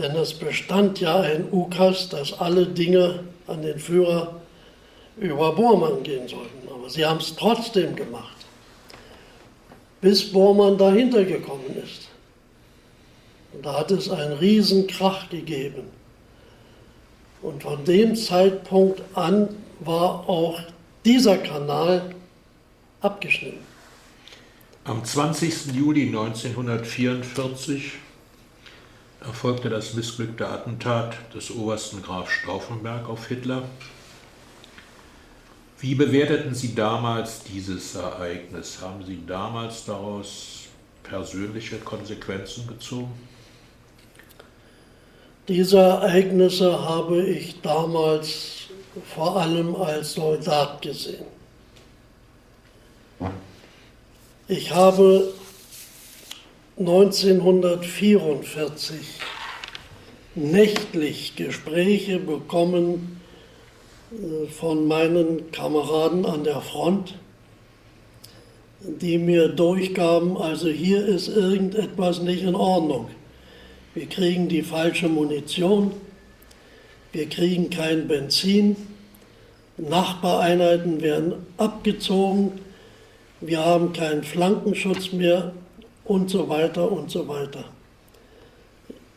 [0.00, 4.40] Denn es bestand ja ein Ukas, dass alle Dinge an den Führer
[5.18, 6.68] über Bormann gehen sollten.
[6.72, 8.36] Aber sie haben es trotzdem gemacht,
[10.00, 12.08] bis Bormann dahinter gekommen ist.
[13.52, 15.82] Und da hat es einen riesen Krach gegeben.
[17.42, 19.48] Und von dem Zeitpunkt an
[19.80, 20.60] war auch
[21.04, 22.14] dieser Kanal
[23.02, 23.58] abgeschnitten.
[24.84, 25.74] Am 20.
[25.74, 27.92] Juli 1944
[29.20, 33.62] erfolgte das missglückte Attentat des obersten Graf Stauffenberg auf Hitler.
[35.78, 38.80] Wie bewerteten Sie damals dieses Ereignis?
[38.82, 40.66] Haben Sie damals daraus
[41.02, 43.12] persönliche Konsequenzen gezogen?
[45.48, 48.68] Diese Ereignisse habe ich damals
[49.14, 51.24] vor allem als Soldat gesehen.
[54.48, 55.32] Ich habe
[56.80, 58.98] 1944
[60.34, 63.20] nächtlich Gespräche bekommen
[64.12, 67.16] äh, von meinen Kameraden an der Front,
[68.80, 73.10] die mir durchgaben, also hier ist irgendetwas nicht in Ordnung.
[73.94, 75.92] Wir kriegen die falsche Munition,
[77.12, 78.76] wir kriegen kein Benzin,
[79.76, 82.52] Nachbareinheiten werden abgezogen,
[83.42, 85.52] wir haben keinen Flankenschutz mehr
[86.10, 87.64] und so weiter und so weiter.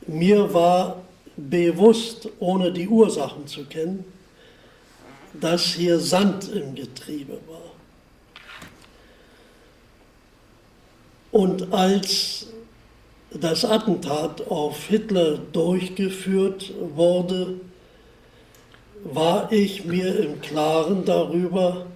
[0.05, 1.01] Mir war
[1.35, 4.05] bewusst, ohne die Ursachen zu kennen,
[5.33, 7.71] dass hier Sand im Getriebe war.
[11.31, 12.45] Und als
[13.31, 17.55] das Attentat auf Hitler durchgeführt wurde,
[19.03, 21.87] war ich mir im Klaren darüber,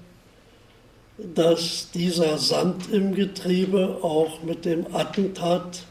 [1.17, 5.83] dass dieser Sand im Getriebe auch mit dem Attentat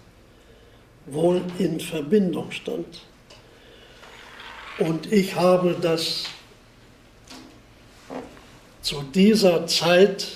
[1.06, 3.02] wohl in Verbindung stand.
[4.78, 6.24] Und ich habe das
[8.82, 10.28] zu dieser Zeit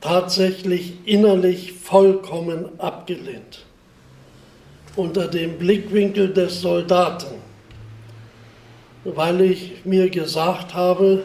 [0.00, 3.64] tatsächlich innerlich vollkommen abgelehnt.
[4.96, 7.36] Unter dem Blickwinkel des Soldaten,
[9.04, 11.24] weil ich mir gesagt habe,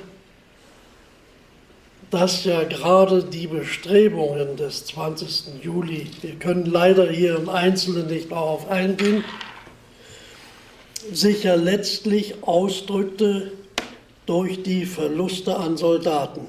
[2.12, 5.64] dass ja gerade die Bestrebungen des 20.
[5.64, 9.24] Juli, wir können leider hier im Einzelnen nicht darauf eingehen,
[11.12, 13.52] sich ja letztlich ausdrückte
[14.26, 16.48] durch die Verluste an Soldaten.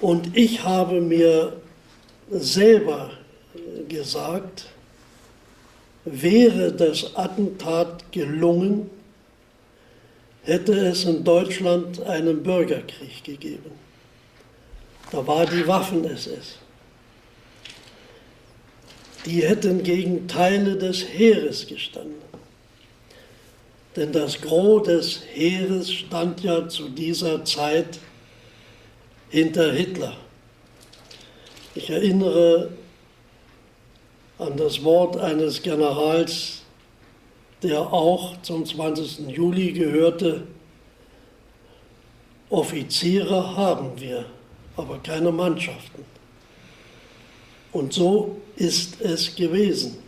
[0.00, 1.60] Und ich habe mir
[2.30, 3.10] selber
[3.88, 4.66] gesagt,
[6.04, 8.88] wäre das Attentat gelungen,
[10.42, 13.72] hätte es in Deutschland einen Bürgerkrieg gegeben.
[15.10, 16.58] Da war die Waffen-SS.
[19.26, 22.14] Die hätten gegen Teile des Heeres gestanden.
[23.96, 27.98] Denn das Gros des Heeres stand ja zu dieser Zeit
[29.28, 30.16] hinter Hitler.
[31.74, 32.70] Ich erinnere
[34.38, 36.59] an das Wort eines Generals
[37.62, 39.28] der auch zum 20.
[39.28, 40.46] Juli gehörte,
[42.48, 44.24] Offiziere haben wir,
[44.76, 46.04] aber keine Mannschaften.
[47.72, 49.98] Und so ist es gewesen.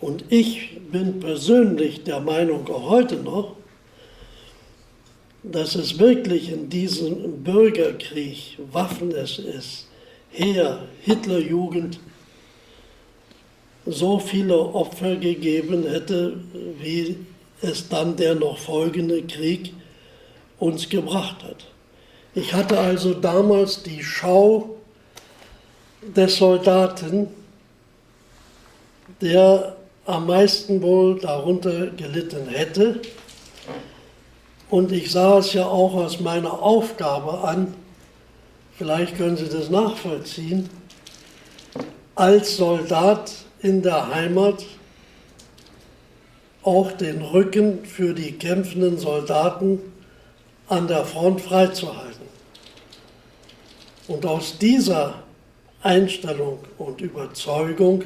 [0.00, 3.56] Und ich bin persönlich der Meinung, auch heute noch,
[5.42, 9.86] dass es wirklich in diesem Bürgerkrieg, Waffen-SS,
[10.30, 12.00] Heer, Hitlerjugend,
[13.88, 16.38] so viele Opfer gegeben hätte,
[16.80, 17.16] wie
[17.62, 19.72] es dann der noch folgende Krieg
[20.58, 21.66] uns gebracht hat.
[22.34, 24.76] Ich hatte also damals die Schau
[26.02, 27.28] des Soldaten,
[29.20, 33.00] der am meisten wohl darunter gelitten hätte.
[34.70, 37.74] Und ich sah es ja auch als meine Aufgabe an,
[38.76, 40.68] vielleicht können Sie das nachvollziehen,
[42.14, 44.64] als Soldat in der Heimat
[46.62, 49.80] auch den Rücken für die kämpfenden Soldaten
[50.68, 52.26] an der Front freizuhalten.
[54.06, 55.22] Und aus dieser
[55.82, 58.04] Einstellung und Überzeugung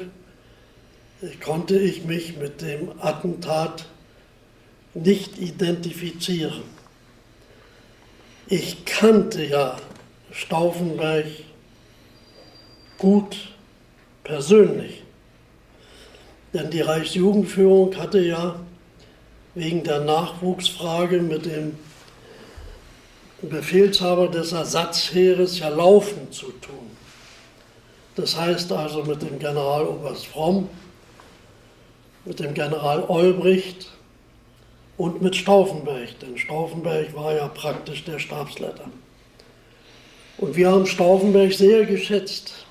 [1.43, 3.87] konnte ich mich mit dem Attentat
[4.95, 6.63] nicht identifizieren.
[8.47, 9.77] Ich kannte ja
[10.31, 11.27] Stauffenberg
[12.99, 13.37] gut
[14.25, 15.02] persönlich.
[16.53, 18.57] Denn die Reichsjugendführung hatte ja
[19.55, 21.79] wegen der Nachwuchsfrage mit dem
[23.43, 26.91] Befehlshaber des Ersatzheeres ja laufend zu tun.
[28.15, 30.69] Das heißt also mit dem Generaloberst Fromm
[32.25, 33.91] mit dem General Olbricht
[34.97, 38.89] und mit Stauffenberg, denn Stauffenberg war ja praktisch der Stabsleiter.
[40.39, 42.62] Und wir haben Stauffenberg sehr geschätzt,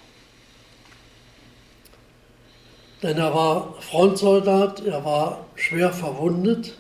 [3.02, 6.78] denn er war Frontsoldat, er war schwer verwundet,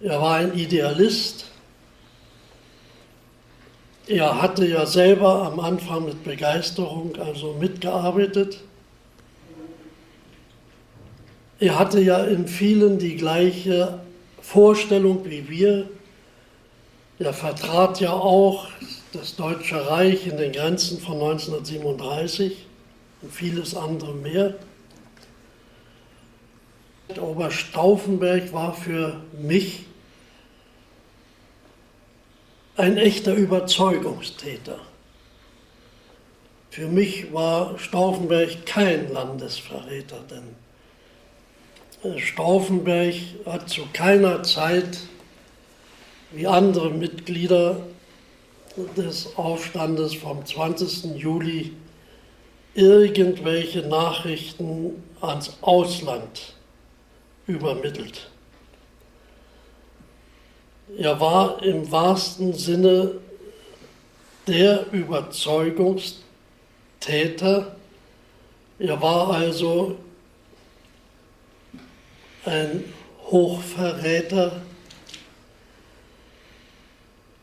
[0.00, 1.46] er war ein Idealist,
[4.06, 8.58] er hatte ja selber am Anfang mit Begeisterung also mitgearbeitet.
[11.60, 14.00] Er hatte ja in vielen die gleiche
[14.40, 15.88] Vorstellung wie wir.
[17.20, 18.66] Er vertrat ja auch
[19.12, 22.66] das Deutsche Reich in den Grenzen von 1937
[23.22, 24.54] und vieles andere mehr.
[27.20, 29.84] Oberst Stauffenberg war für mich
[32.76, 34.78] ein echter Überzeugungstäter.
[36.70, 40.56] Für mich war Stauffenberg kein Landesverräter, denn
[42.18, 43.14] Stauffenberg
[43.44, 45.00] hat zu keiner Zeit
[46.32, 47.76] wie andere Mitglieder
[48.96, 51.16] des Aufstandes vom 20.
[51.16, 51.72] Juli
[52.74, 56.54] irgendwelche Nachrichten ans Ausland
[57.46, 58.30] übermittelt.
[60.96, 63.12] Er war im wahrsten Sinne
[64.46, 67.76] der Überzeugungstäter.
[68.78, 69.96] Er war also
[72.44, 72.84] ein
[73.26, 74.60] Hochverräter.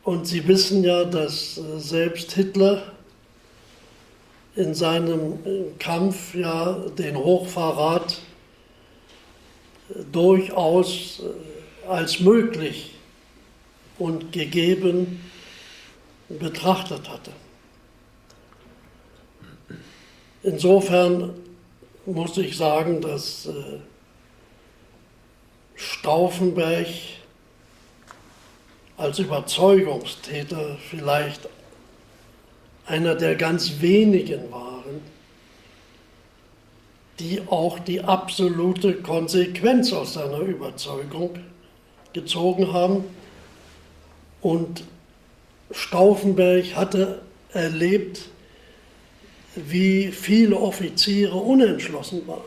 [0.03, 2.93] Und Sie wissen ja, dass äh, selbst Hitler
[4.59, 5.39] in seinem
[5.79, 8.19] Kampf ja den Hochverrat
[9.89, 12.95] äh, durchaus äh, als möglich
[13.97, 15.31] und gegeben
[16.27, 17.31] betrachtet hatte.
[20.43, 21.33] Insofern
[22.05, 23.79] muss ich sagen, dass äh,
[25.75, 26.87] Stauffenberg
[28.97, 31.47] als Überzeugungstäter vielleicht
[32.89, 35.01] einer der ganz wenigen waren,
[37.19, 41.37] die auch die absolute Konsequenz aus seiner Überzeugung
[42.13, 43.03] gezogen haben
[44.41, 44.83] und
[45.71, 47.21] Stauffenberg hatte
[47.53, 48.21] erlebt,
[49.55, 52.41] wie viele Offiziere unentschlossen waren,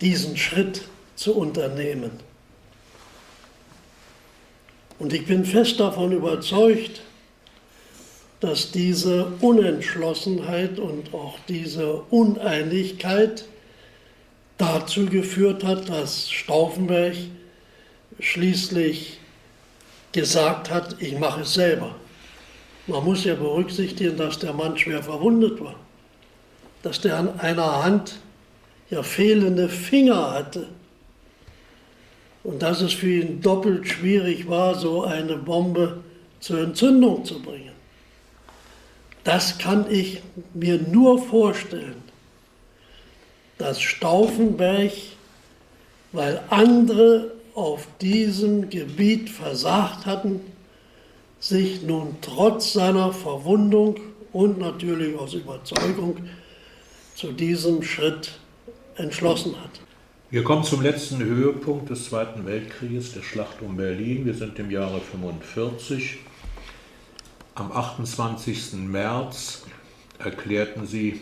[0.00, 0.82] diesen Schritt
[1.16, 2.12] zu unternehmen.
[4.98, 7.02] Und ich bin fest davon überzeugt,
[8.40, 13.44] dass diese Unentschlossenheit und auch diese Uneinigkeit
[14.58, 17.16] dazu geführt hat, dass Stauffenberg
[18.20, 19.18] schließlich
[20.12, 21.94] gesagt hat, ich mache es selber.
[22.86, 25.76] Man muss ja berücksichtigen, dass der Mann schwer verwundet war,
[26.82, 28.20] dass der an einer Hand
[28.90, 30.68] ja fehlende Finger hatte
[32.44, 36.04] und dass es für ihn doppelt schwierig war, so eine Bombe
[36.40, 37.72] zur Entzündung zu bringen.
[39.24, 40.20] Das kann ich
[40.52, 42.02] mir nur vorstellen,
[43.56, 44.92] dass Stauffenberg,
[46.12, 50.40] weil andere auf diesem Gebiet versagt hatten,
[51.40, 53.96] sich nun trotz seiner Verwundung
[54.32, 56.16] und natürlich aus Überzeugung
[57.14, 58.32] zu diesem Schritt
[58.96, 59.80] entschlossen hat.
[60.30, 64.24] Wir kommen zum letzten Höhepunkt des Zweiten Weltkrieges, der Schlacht um Berlin.
[64.24, 66.18] Wir sind im Jahre 1945.
[67.54, 68.72] Am 28.
[68.72, 69.64] März
[70.18, 71.20] erklärten sie,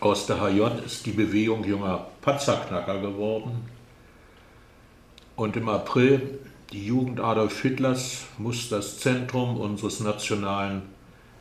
[0.00, 3.62] aus der HJ ist die Bewegung junger Panzerknacker geworden.
[5.36, 6.40] Und im April,
[6.72, 10.82] die Jugend Adolf Hitlers muss das Zentrum unseres nationalen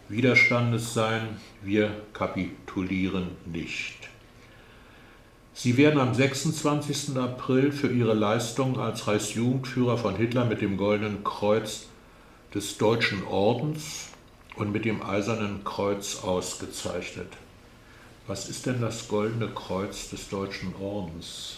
[0.08, 1.40] Widerstandes sein.
[1.62, 3.99] Wir kapitulieren nicht.
[5.62, 7.18] Sie werden am 26.
[7.18, 11.88] April für ihre Leistung als Reichsjugendführer von Hitler mit dem Goldenen Kreuz
[12.56, 14.08] des Deutschen Ordens
[14.56, 17.28] und mit dem Eisernen Kreuz ausgezeichnet.
[18.26, 21.58] Was ist denn das Goldene Kreuz des Deutschen Ordens?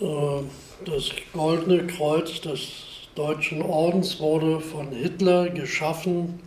[0.00, 0.42] Äh,
[0.84, 2.70] das Goldene Kreuz des
[3.14, 6.40] Deutschen Ordens wurde von Hitler geschaffen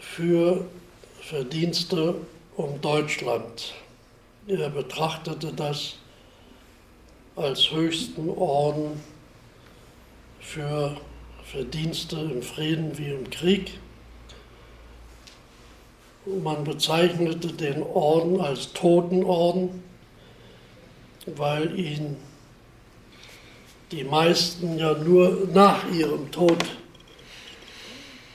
[0.00, 0.64] für
[1.20, 2.16] Verdienste
[2.56, 3.83] um Deutschland.
[4.46, 5.96] Er betrachtete das
[7.36, 9.00] als höchsten Orden
[10.40, 10.96] für
[11.44, 13.78] Verdienste im Frieden wie im Krieg.
[16.26, 19.82] Man bezeichnete den Orden als Totenorden
[21.26, 22.16] weil ihn
[23.90, 26.58] die meisten ja nur nach ihrem Tod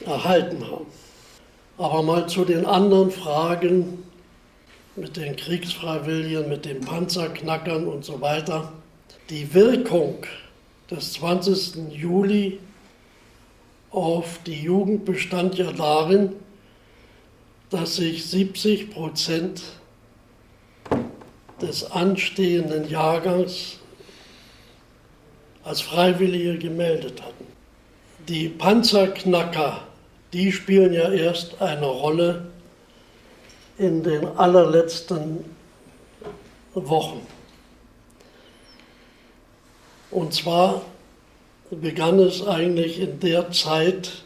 [0.06, 0.86] erhalten haben.
[1.78, 4.04] Aber mal zu den anderen Fragen
[5.00, 8.72] mit den Kriegsfreiwilligen, mit den Panzerknackern und so weiter.
[9.30, 10.26] Die Wirkung
[10.92, 11.92] des 20.
[11.92, 12.60] Juli
[13.92, 16.34] auf die Jugend bestand ja darin,
[17.70, 19.62] dass sich 70 Prozent
[21.62, 23.78] des anstehenden Jahrgangs
[25.64, 27.46] als Freiwillige gemeldet hatten.
[28.28, 29.82] Die Panzerknacker,
[30.34, 32.48] die spielen ja erst eine Rolle
[33.80, 35.46] in den allerletzten
[36.76, 37.26] Wochen.
[40.12, 40.82] Und zwar
[41.72, 44.24] begann es eigentlich in der Zeit,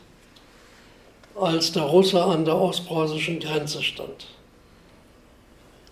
[1.36, 4.28] als der Russe an der ostpreußischen Grenze stand.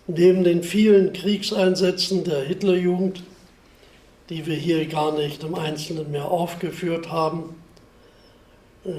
[0.06, 3.22] Neben den vielen Kriegseinsätzen der Hitlerjugend,
[4.28, 7.61] die wir hier gar nicht im Einzelnen mehr aufgeführt haben,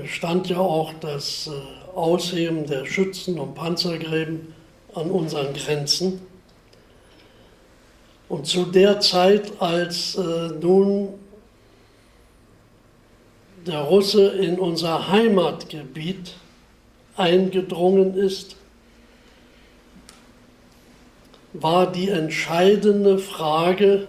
[0.06, 4.54] stand ja auch das äh, Ausheben der Schützen und Panzergräben
[4.96, 6.22] an unseren Grenzen.
[8.30, 11.10] Und zu der Zeit, als äh, nun
[13.66, 16.34] der Russe in unser Heimatgebiet
[17.16, 18.56] eingedrungen ist,
[21.54, 24.08] war die entscheidende Frage,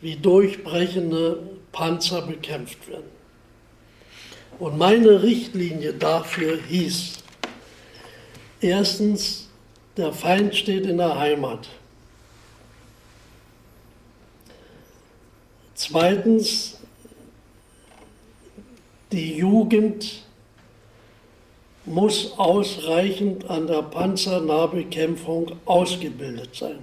[0.00, 1.40] wie durchbrechende
[1.72, 3.17] Panzer bekämpft werden.
[4.58, 7.18] Und meine Richtlinie dafür hieß,
[8.60, 9.48] erstens,
[9.96, 11.68] der Feind steht in der Heimat.
[15.74, 16.78] Zweitens,
[19.12, 20.24] die Jugend
[21.84, 26.80] muss ausreichend an der Panzernahbekämpfung ausgebildet sein.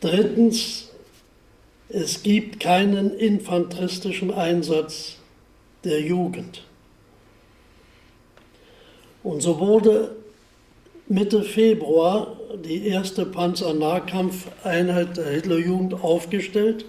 [0.00, 0.88] Drittens,
[1.90, 5.18] es gibt keinen infanteristischen Einsatz
[5.84, 6.62] der Jugend.
[9.22, 10.16] Und so wurde
[11.08, 16.84] Mitte Februar die erste Panzernahkampfeinheit der Hitlerjugend aufgestellt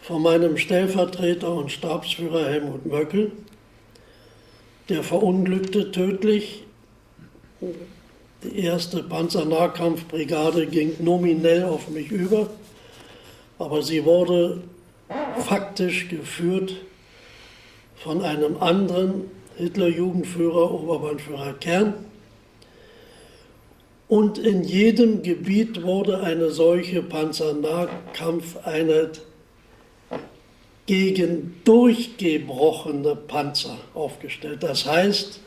[0.00, 3.32] von meinem Stellvertreter und Stabsführer Helmut Möckel.
[4.88, 6.64] Der verunglückte tödlich.
[8.42, 12.48] Die erste Panzernahkampfbrigade ging nominell auf mich über,
[13.58, 14.62] aber sie wurde
[15.38, 16.74] faktisch geführt
[18.02, 21.94] von einem anderen Hitlerjugendführer, Oberbandführer Kern.
[24.06, 29.22] Und in jedem Gebiet wurde eine solche Panzernahkampfeinheit
[30.86, 34.62] gegen durchgebrochene Panzer aufgestellt.
[34.62, 35.40] Das heißt,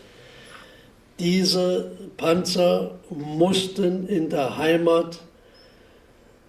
[1.18, 5.22] diese Panzer mussten in der Heimat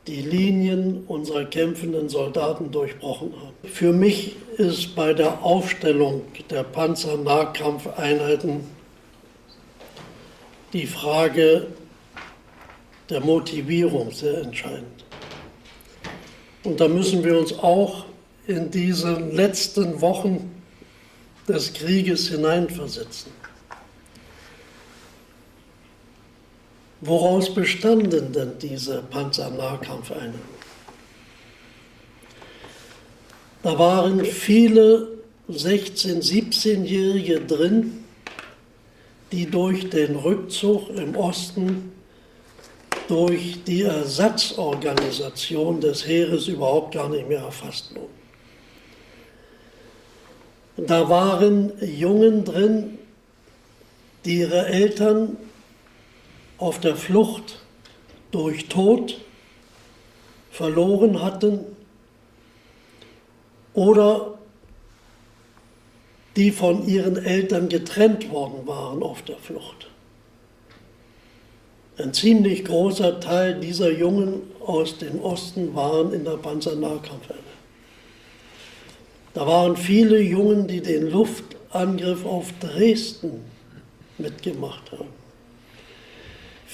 [0.07, 3.55] die Linien unserer kämpfenden Soldaten durchbrochen haben.
[3.69, 8.61] Für mich ist bei der Aufstellung der Panzernahkampfeinheiten
[10.73, 11.69] die Frage
[13.11, 15.05] der Motivierung sehr entscheidend.
[16.65, 18.07] Und da müssen wir uns auch
[18.47, 20.51] in diese letzten Wochen
[21.47, 23.42] des Krieges hineinversetzen.
[27.05, 30.41] Woraus bestanden denn diese Panzernahkampfeinheiten?
[33.65, 35.09] Da waren viele
[35.51, 38.05] 16-, 17-Jährige drin,
[39.33, 41.91] die durch den Rückzug im Osten,
[43.09, 48.23] durch die Ersatzorganisation des Heeres überhaupt gar nicht mehr erfasst wurden.
[50.87, 52.99] Da waren Jungen drin,
[54.25, 55.37] die ihre Eltern
[56.63, 57.59] auf der Flucht
[58.31, 59.21] durch Tod
[60.51, 61.61] verloren hatten
[63.75, 64.39] oder
[66.37, 69.89] die von ihren Eltern getrennt worden waren auf der Flucht.
[71.99, 77.39] Ein ziemlich großer Teil dieser Jungen aus dem Osten waren in der Panzernahkampfeinheit.
[79.35, 83.45] Da waren viele Jungen, die den Luftangriff auf Dresden
[84.19, 85.22] mitgemacht haben.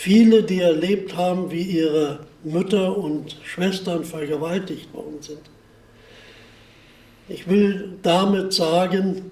[0.01, 5.41] Viele, die erlebt haben, wie ihre Mütter und Schwestern vergewaltigt worden sind.
[7.29, 9.29] Ich will damit sagen,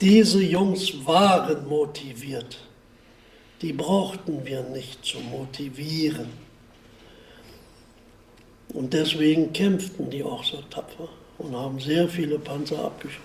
[0.00, 2.60] diese Jungs waren motiviert.
[3.60, 6.28] Die brauchten wir nicht zu motivieren.
[8.68, 13.20] Und deswegen kämpften die auch so tapfer und haben sehr viele Panzer abgeschossen.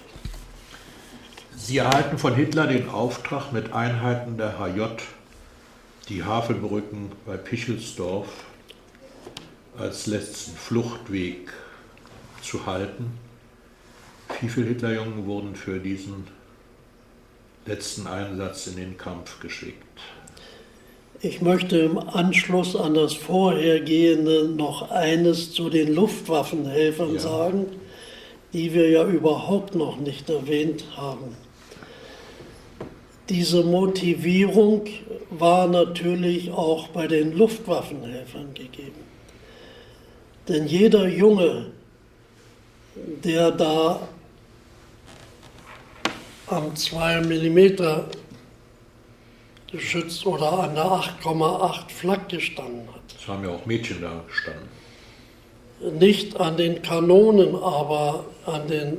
[1.56, 5.04] Sie erhalten von Hitler den Auftrag, mit Einheiten der HJ
[6.10, 8.28] die Havelbrücken bei Pichelsdorf
[9.78, 11.52] als letzten Fluchtweg
[12.42, 13.12] zu halten.
[14.42, 16.28] Wie viele Hitlerjungen wurden für diesen
[17.66, 19.84] letzten Einsatz in den Kampf geschickt?
[21.20, 27.20] Ich möchte im Anschluss an das vorhergehende noch eines zu den Luftwaffenhelfern ja.
[27.20, 27.66] sagen,
[28.54, 31.36] die wir ja überhaupt noch nicht erwähnt haben.
[33.30, 34.86] Diese Motivierung
[35.30, 39.04] war natürlich auch bei den Luftwaffenhelfern gegeben.
[40.48, 41.72] Denn jeder Junge,
[42.96, 44.08] der da
[46.48, 47.70] am 2 mm
[49.72, 53.02] geschützt oder an der 8,8 Flak gestanden hat.
[53.20, 54.70] Es haben ja auch Mädchen da gestanden.
[56.00, 58.98] Nicht an den Kanonen, aber an den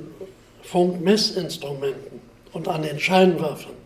[0.63, 2.21] Funkmessinstrumenten
[2.53, 3.78] und an den Scheinwerfern.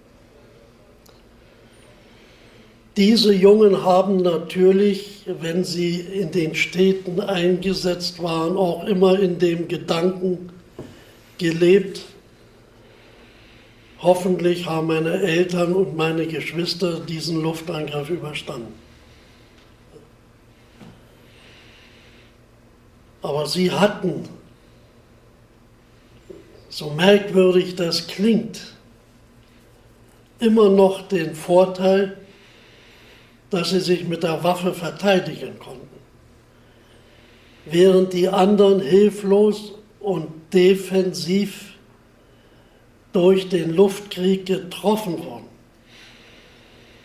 [2.97, 9.66] Diese Jungen haben natürlich, wenn sie in den Städten eingesetzt waren, auch immer in dem
[9.66, 10.51] Gedanken
[11.38, 12.03] gelebt,
[14.01, 18.74] hoffentlich haben meine Eltern und meine Geschwister diesen Luftangriff überstanden.
[23.22, 24.28] Aber sie hatten,
[26.68, 28.74] so merkwürdig das klingt,
[30.40, 32.18] immer noch den Vorteil,
[33.53, 35.88] dass sie sich mit der Waffe verteidigen konnten.
[37.66, 41.74] Während die anderen hilflos und defensiv
[43.12, 45.48] durch den Luftkrieg getroffen wurden.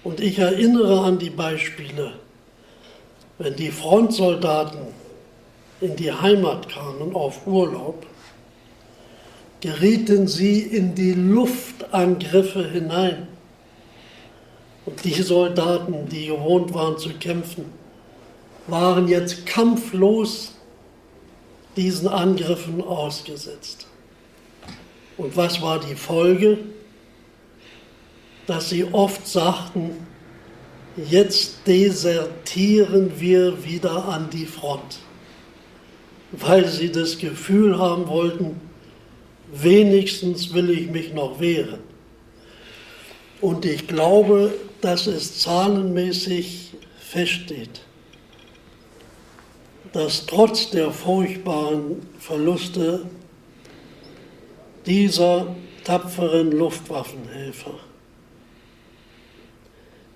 [0.06, 2.14] Und ich erinnere an die Beispiele,
[3.39, 4.80] wenn die Frontsoldaten
[5.82, 8.06] in die Heimat kamen auf Urlaub,
[9.60, 13.28] gerieten sie in die Luftangriffe hinein
[14.88, 17.66] und die Soldaten, die gewohnt waren zu kämpfen,
[18.68, 20.54] waren jetzt kampflos
[21.76, 23.86] diesen Angriffen ausgesetzt.
[25.18, 26.60] Und was war die Folge?
[28.46, 30.08] Dass sie oft sagten,
[30.96, 35.00] jetzt desertieren wir wieder an die Front,
[36.32, 38.62] weil sie das Gefühl haben wollten,
[39.52, 41.80] wenigstens will ich mich noch wehren.
[43.42, 47.82] Und ich glaube, dass es zahlenmäßig feststeht,
[49.94, 53.06] dass trotz der furchtbaren Verluste
[54.86, 57.74] dieser tapferen Luftwaffenhelfer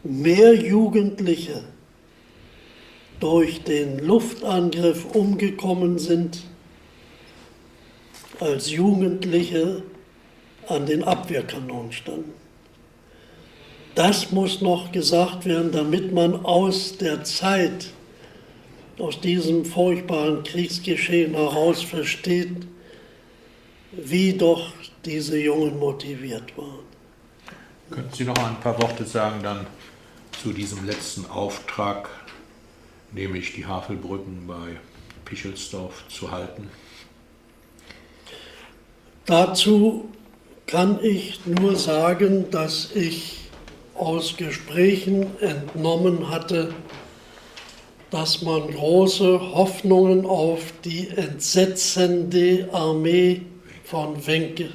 [0.04, 1.64] mehr Jugendliche
[3.20, 6.42] durch den Luftangriff umgekommen sind,
[8.40, 9.84] als Jugendliche
[10.68, 12.41] an den Abwehrkanonen standen.
[13.96, 17.88] Das muss noch gesagt werden, damit man aus der Zeit,
[18.98, 22.56] aus diesem furchtbaren Kriegsgeschehen heraus versteht,
[23.92, 24.72] wie doch
[25.04, 26.86] diese Jungen motiviert waren.
[27.90, 29.68] Könnten Sie noch ein paar Worte sagen dann
[30.42, 32.10] zu diesem letzten Auftrag,
[33.12, 34.78] nämlich die Havelbrücken bei
[35.26, 36.70] Pichelsdorf zu halten?
[39.26, 40.10] Dazu
[40.68, 43.41] kann ich nur sagen, dass ich
[44.02, 46.74] aus Gesprächen entnommen hatte,
[48.10, 53.44] dass man große Hoffnungen auf die entsetzende Armee
[53.86, 54.70] von Wenke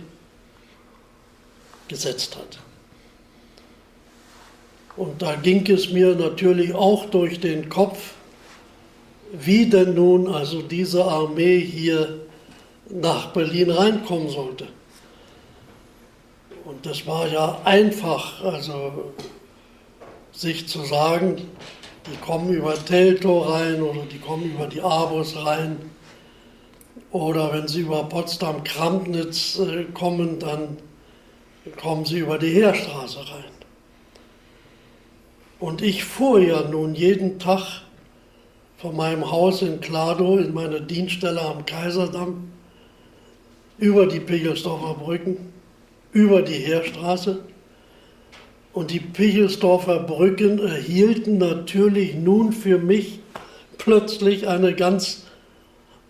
[1.89, 2.61] gesetzt hat.
[4.97, 8.15] Und da ging es mir natürlich auch durch den Kopf,
[9.33, 12.21] wie denn nun also diese Armee hier
[12.89, 14.69] nach Berlin reinkommen sollte.
[16.67, 19.13] Und das war ja einfach, also
[20.33, 21.37] sich zu sagen,
[22.11, 25.77] die kommen über Teltow rein oder die kommen über die Abus rein.
[27.13, 30.79] Oder wenn sie über Potsdam-Krampnitz äh, kommen, dann
[31.81, 33.45] kommen sie über die Heerstraße rein.
[35.61, 37.83] Und ich fuhr ja nun jeden Tag
[38.79, 42.51] von meinem Haus in Kladow in meine Dienststelle am Kaiserdamm
[43.79, 45.53] über die Pegelsdorfer Brücken
[46.17, 47.41] über die Heerstraße.
[48.73, 53.21] Und die Pichelsdorfer Brücken erhielten natürlich nun für mich
[53.77, 55.25] plötzlich eine ganz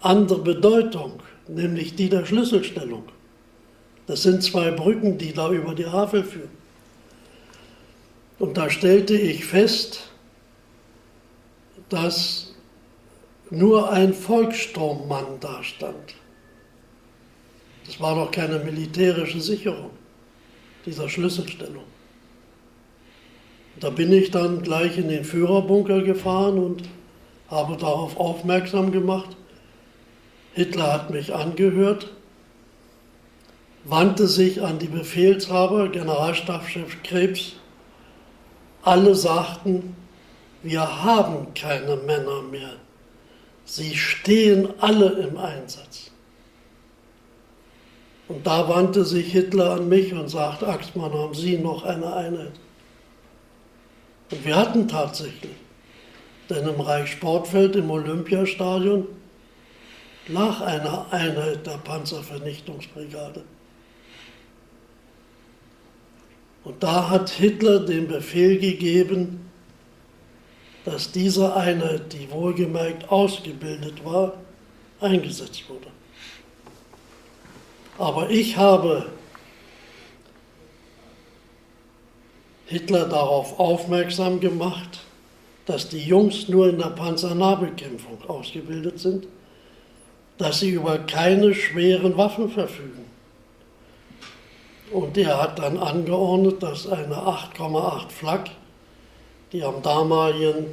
[0.01, 1.15] andere Bedeutung,
[1.49, 3.03] nämlich die der Schlüsselstellung.
[4.07, 6.57] Das sind zwei Brücken, die da über die Havel führen.
[8.39, 10.11] Und da stellte ich fest,
[11.89, 12.55] dass
[13.51, 16.15] nur ein Volksstrommann da stand.
[17.87, 19.91] Das war doch keine militärische Sicherung
[20.85, 21.85] dieser Schlüsselstellung.
[23.81, 26.83] Da bin ich dann gleich in den Führerbunker gefahren und
[27.49, 29.37] habe darauf aufmerksam gemacht.
[30.55, 32.11] Hitler hat mich angehört
[33.89, 37.53] wandte sich an die Befehlshaber, Generalstabschef Krebs.
[38.83, 39.95] Alle sagten,
[40.63, 42.73] wir haben keine Männer mehr.
[43.65, 46.06] Sie stehen alle im Einsatz.
[48.29, 52.53] Und da wandte sich Hitler an mich und sagte, Axmann, haben Sie noch eine Einheit?
[54.31, 55.55] Und wir hatten tatsächlich.
[56.51, 59.07] Denn im Reichssportfeld im Olympiastadion
[60.29, 63.45] lag eine Einheit der Panzervernichtungsbrigade.
[66.65, 69.49] Und da hat Hitler den Befehl gegeben,
[70.85, 74.35] dass diese Einheit, die wohlgemerkt ausgebildet war,
[75.01, 75.96] eingesetzt wurde.
[77.99, 79.07] Aber ich habe
[82.67, 85.01] Hitler darauf aufmerksam gemacht,
[85.67, 89.27] dass die Jungs nur in der Panzernahbekämpfung ausgebildet sind,
[90.39, 93.07] dass sie über keine schweren Waffen verfügen.
[94.93, 98.51] Und er hat dann angeordnet, dass eine 8,8 Flak,
[99.53, 100.67] die am damaligen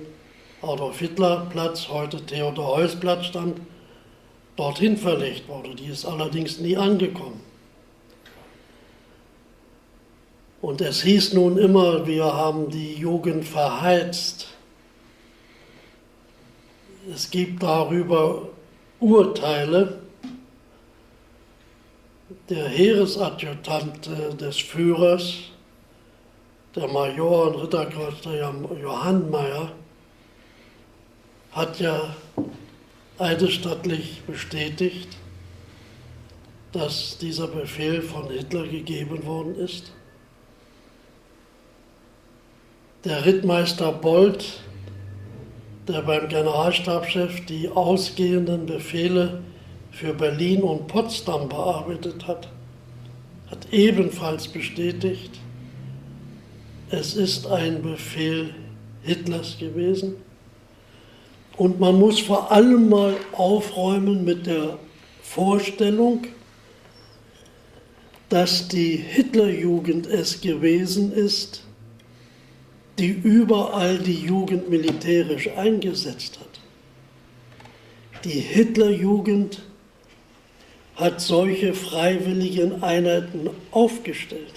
[0.62, 3.60] Adolf Hitler Platz, heute Theodor Heuss Platz stand,
[4.56, 5.76] dorthin verlegt wurde.
[5.76, 7.42] Die ist allerdings nie angekommen.
[10.62, 14.48] Und es hieß nun immer, wir haben die Jugend verheizt.
[17.14, 18.48] Es gibt darüber
[19.02, 20.00] Urteile.
[22.50, 25.34] Der Heeresadjutant des Führers,
[26.76, 29.74] der Major und Ritterkreuzler Johann Mayer,
[31.52, 32.16] hat ja
[33.24, 35.08] eidesstattlich bestätigt,
[36.74, 39.94] dass dieser Befehl von Hitler gegeben worden ist.
[43.06, 44.46] Der Rittmeister Bold,
[45.88, 49.42] der beim Generalstabschef die ausgehenden Befehle
[49.92, 52.50] für Berlin und Potsdam bearbeitet hat,
[53.50, 55.40] hat ebenfalls bestätigt,
[56.90, 58.54] es ist ein Befehl
[59.04, 60.16] Hitlers gewesen
[61.58, 64.78] und man muss vor allem mal aufräumen mit der
[65.22, 66.26] Vorstellung,
[68.30, 71.64] dass die Hitlerjugend es gewesen ist,
[72.98, 78.24] die überall die Jugend militärisch eingesetzt hat.
[78.24, 79.62] Die Hitlerjugend
[80.96, 84.54] hat solche freiwilligen Einheiten aufgestellt.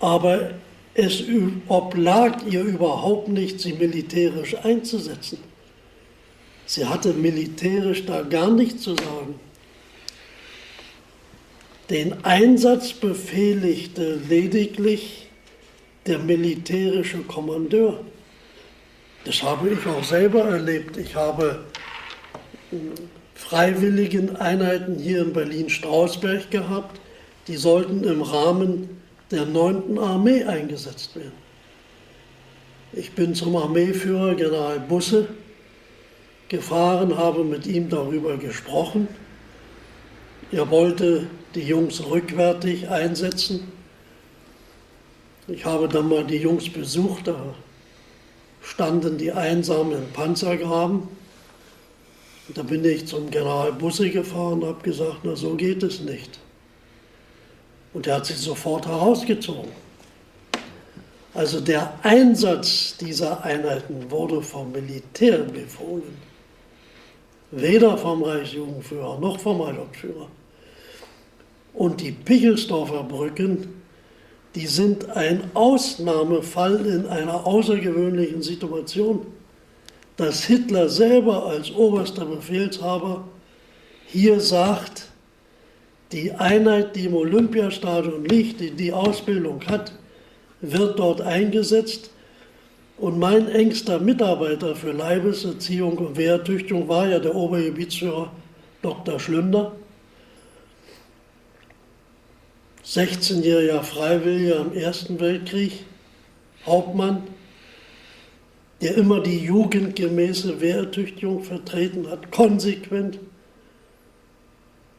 [0.00, 0.50] Aber
[0.94, 1.22] es
[1.68, 5.38] oblag ihr überhaupt nicht, sie militärisch einzusetzen.
[6.66, 9.34] Sie hatte militärisch da gar nichts zu sagen.
[11.90, 15.26] Den Einsatz befehligte lediglich
[16.06, 18.00] der militärische Kommandeur.
[19.24, 20.96] Das habe ich auch selber erlebt.
[20.96, 21.64] Ich habe
[22.70, 22.92] hm,
[23.34, 27.00] freiwilligen Einheiten hier in Berlin-Strausberg gehabt.
[27.48, 29.98] Die sollten im Rahmen der 9.
[29.98, 31.44] Armee eingesetzt werden.
[32.92, 35.28] Ich bin zum Armeeführer General Busse
[36.48, 39.08] gefahren, habe mit ihm darüber gesprochen.
[40.52, 43.72] Er wollte die Jungs rückwärtig einsetzen.
[45.48, 47.54] Ich habe dann mal die Jungs besucht, da
[48.62, 51.08] standen die einsam im Panzergraben.
[52.46, 56.00] Und da bin ich zum General Busse gefahren und habe gesagt, na so geht es
[56.00, 56.38] nicht.
[57.94, 59.70] Und er hat sie sofort herausgezogen.
[61.32, 66.16] Also der Einsatz dieser Einheiten wurde vom Militär befohlen.
[67.50, 70.28] Weder vom Reichsjugendführer noch vom Hauptführer.
[71.72, 73.82] Und die Pichelsdorfer Brücken,
[74.54, 79.26] die sind ein Ausnahmefall in einer außergewöhnlichen Situation,
[80.16, 83.24] dass Hitler selber als oberster Befehlshaber
[84.06, 85.08] hier sagt,
[86.12, 89.92] die Einheit, die im Olympiastadion liegt, die die Ausbildung hat,
[90.60, 92.10] wird dort eingesetzt.
[92.96, 98.30] Und mein engster Mitarbeiter für Leibeserziehung und Wehrtüchtigung war ja der Obergebietsführer
[98.82, 99.18] Dr.
[99.18, 99.72] Schlünder.
[102.84, 105.84] 16-jähriger Freiwilliger im Ersten Weltkrieg,
[106.66, 107.22] Hauptmann,
[108.82, 113.18] der immer die jugendgemäße Wehrtüchtigung vertreten hat, konsequent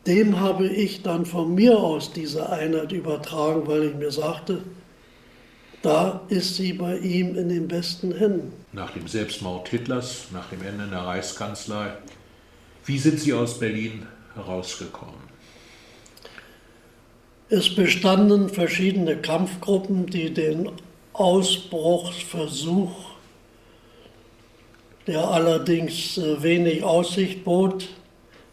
[0.07, 4.61] dem habe ich dann von mir aus diese Einheit übertragen, weil ich mir sagte,
[5.81, 8.53] da ist sie bei ihm in den besten Händen.
[8.73, 11.93] Nach dem Selbstmord Hitlers, nach dem Ende der Reichskanzlei,
[12.85, 15.25] wie sind Sie aus Berlin herausgekommen?
[17.49, 20.69] Es bestanden verschiedene Kampfgruppen, die den
[21.13, 22.95] Ausbruchsversuch,
[25.07, 27.87] der allerdings äh, wenig Aussicht bot,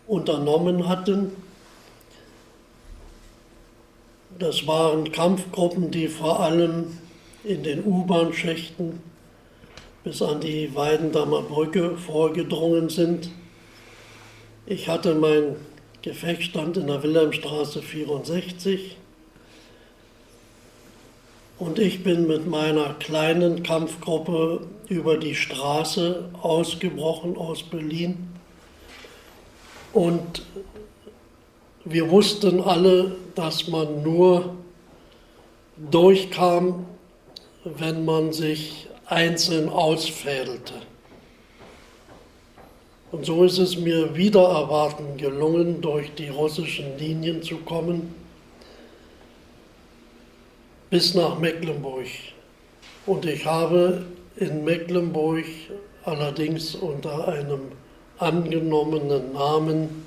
[0.07, 1.33] unternommen hatten.
[4.39, 6.99] Das waren Kampfgruppen, die vor allem
[7.45, 9.01] in den U-Bahn-Schächten
[10.05, 13.31] bis an die Weidendammer Brücke vorgedrungen sind.
[14.67, 15.57] Ich hatte meinen
[16.03, 18.97] Gefechtsstand in der Wilhelmstraße 64
[21.59, 28.32] und ich bin mit meiner kleinen Kampfgruppe über die Straße ausgebrochen aus Berlin.
[29.93, 30.43] Und
[31.85, 34.55] wir wussten alle, dass man nur
[35.91, 36.87] durchkam,
[37.65, 40.75] wenn man sich einzeln ausfädelte.
[43.11, 48.15] Und so ist es mir wieder erwarten gelungen, durch die russischen Linien zu kommen
[50.89, 52.07] bis nach Mecklenburg.
[53.07, 55.45] Und ich habe in Mecklenburg
[56.05, 57.73] allerdings unter einem
[58.23, 60.05] angenommenen Namen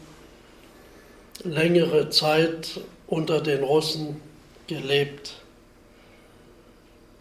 [1.44, 4.22] längere Zeit unter den Russen
[4.68, 5.34] gelebt,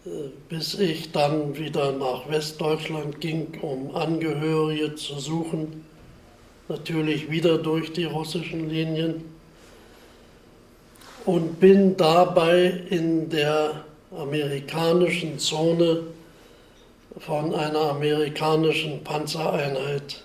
[0.05, 0.09] äh,
[0.49, 5.85] bis ich dann wieder nach Westdeutschland ging, um Angehörige zu suchen,
[6.67, 9.23] natürlich wieder durch die russischen Linien
[11.25, 16.03] und bin dabei in der amerikanischen Zone
[17.19, 20.24] von einer amerikanischen Panzereinheit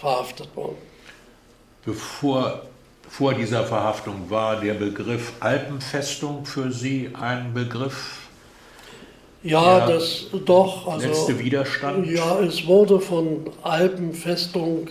[0.00, 0.78] verhaftet worden.
[1.84, 2.62] Bevor
[3.08, 8.28] vor dieser Verhaftung war der Begriff Alpenfestung für Sie ein Begriff?
[9.42, 10.88] Ja, das doch.
[10.88, 12.06] Also, letzte Widerstand?
[12.08, 14.90] Ja, es wurde von Alpenfestung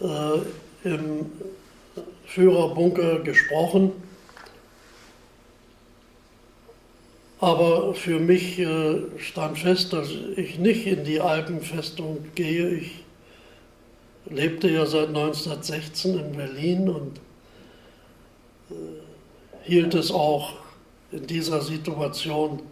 [0.00, 1.26] äh, im
[2.26, 3.92] Führerbunker gesprochen.
[7.40, 12.68] Aber für mich äh, stand fest, dass ich nicht in die Alpenfestung gehe.
[12.68, 13.02] Ich
[14.26, 17.18] lebte ja seit 1916 in Berlin und
[18.70, 18.74] äh,
[19.62, 20.54] hielt es auch
[21.10, 22.62] in dieser Situation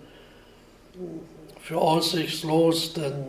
[1.60, 3.26] für aussichtslos, denn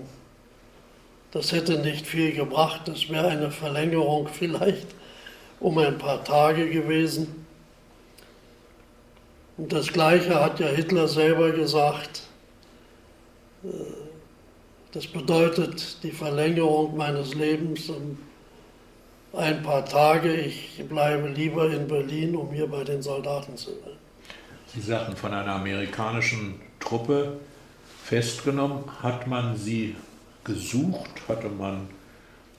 [1.31, 2.87] das hätte nicht viel gebracht.
[2.87, 4.87] Es wäre eine Verlängerung vielleicht
[5.59, 7.45] um ein paar Tage gewesen.
[9.57, 12.23] Und das Gleiche hat ja Hitler selber gesagt.
[13.63, 14.00] Äh,
[14.93, 18.17] das bedeutet die Verlängerung meines Lebens um
[19.33, 20.33] ein paar Tage.
[20.33, 23.97] Ich bleibe lieber in Berlin, um hier bei den Soldaten zu sein.
[24.73, 27.39] Sie sagten von einer amerikanischen Truppe
[28.03, 28.83] festgenommen.
[29.01, 29.95] Hat man sie
[30.43, 31.09] gesucht?
[31.27, 31.87] Hatte man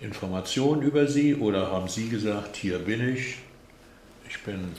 [0.00, 3.36] Informationen über Sie oder haben Sie gesagt, hier bin ich,
[4.28, 4.74] ich bin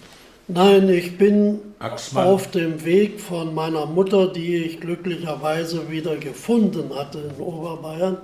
[0.47, 2.27] Nein, ich bin Axmann.
[2.27, 8.17] auf dem Weg von meiner Mutter, die ich glücklicherweise wieder gefunden hatte in Oberbayern,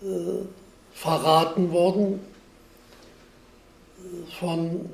[0.00, 0.06] äh,
[0.92, 2.20] verraten worden
[4.38, 4.88] von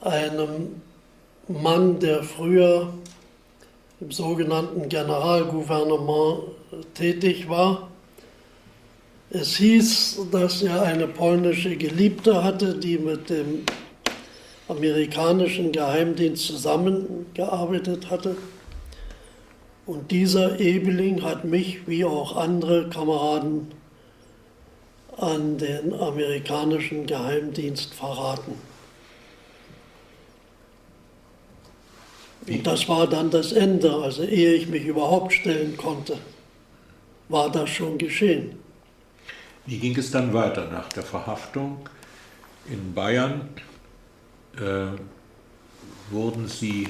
[0.00, 0.82] einem
[1.46, 2.92] Mann, der früher
[4.00, 6.42] im sogenannten Generalgouvernement
[6.94, 7.87] tätig war
[9.30, 13.64] es hieß, dass er eine polnische Geliebte hatte, die mit dem
[14.68, 18.36] amerikanischen Geheimdienst zusammengearbeitet hatte.
[19.86, 23.68] Und dieser Ebeling hat mich wie auch andere Kameraden
[25.16, 28.54] an den amerikanischen Geheimdienst verraten.
[32.46, 33.94] Und das war dann das Ende.
[33.94, 36.16] Also ehe ich mich überhaupt stellen konnte,
[37.28, 38.58] war das schon geschehen.
[39.68, 41.80] Wie ging es dann weiter nach der Verhaftung
[42.70, 43.50] in Bayern?
[44.56, 44.96] Äh,
[46.10, 46.88] wurden Sie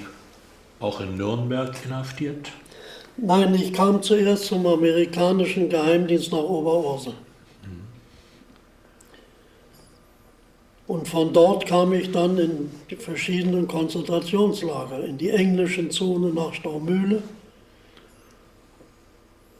[0.78, 2.52] auch in Nürnberg inhaftiert?
[3.16, 7.14] Nein, ich kam zuerst zum amerikanischen Geheimdienst nach Oberursel.
[7.64, 7.82] Mhm.
[10.86, 16.54] Und von dort kam ich dann in die verschiedenen Konzentrationslager, in die englischen Zone nach
[16.54, 17.24] Staumühle.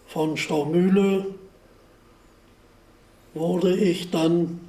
[0.07, 1.27] Von Staumühle
[3.35, 4.61] wurde ich dann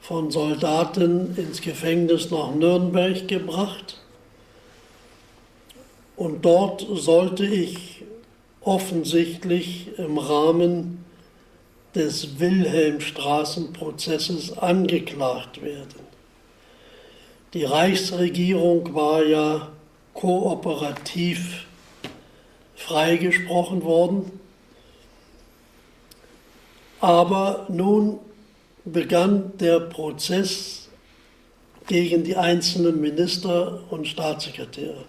[0.00, 4.00] von Soldaten ins Gefängnis nach Nürnberg gebracht.
[6.16, 8.04] Und dort sollte ich
[8.60, 11.04] offensichtlich im Rahmen
[11.94, 16.04] des Wilhelmstraßenprozesses angeklagt werden.
[17.54, 19.70] Die Reichsregierung war ja
[20.12, 21.64] kooperativ
[22.74, 24.43] freigesprochen worden
[27.04, 28.18] aber nun
[28.86, 30.88] begann der Prozess
[31.86, 35.04] gegen die einzelnen Minister und Staatssekretäre.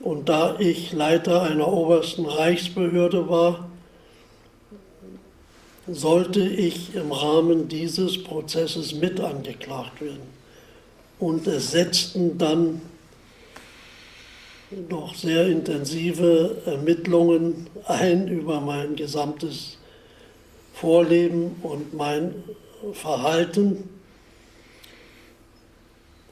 [0.00, 3.70] Und da ich Leiter einer obersten Reichsbehörde war,
[5.86, 10.28] sollte ich im Rahmen dieses Prozesses mit angeklagt werden.
[11.18, 12.82] Und es setzten dann
[14.90, 19.77] doch sehr intensive Ermittlungen ein über mein gesamtes
[20.80, 22.34] Vorleben und mein
[22.92, 23.88] Verhalten.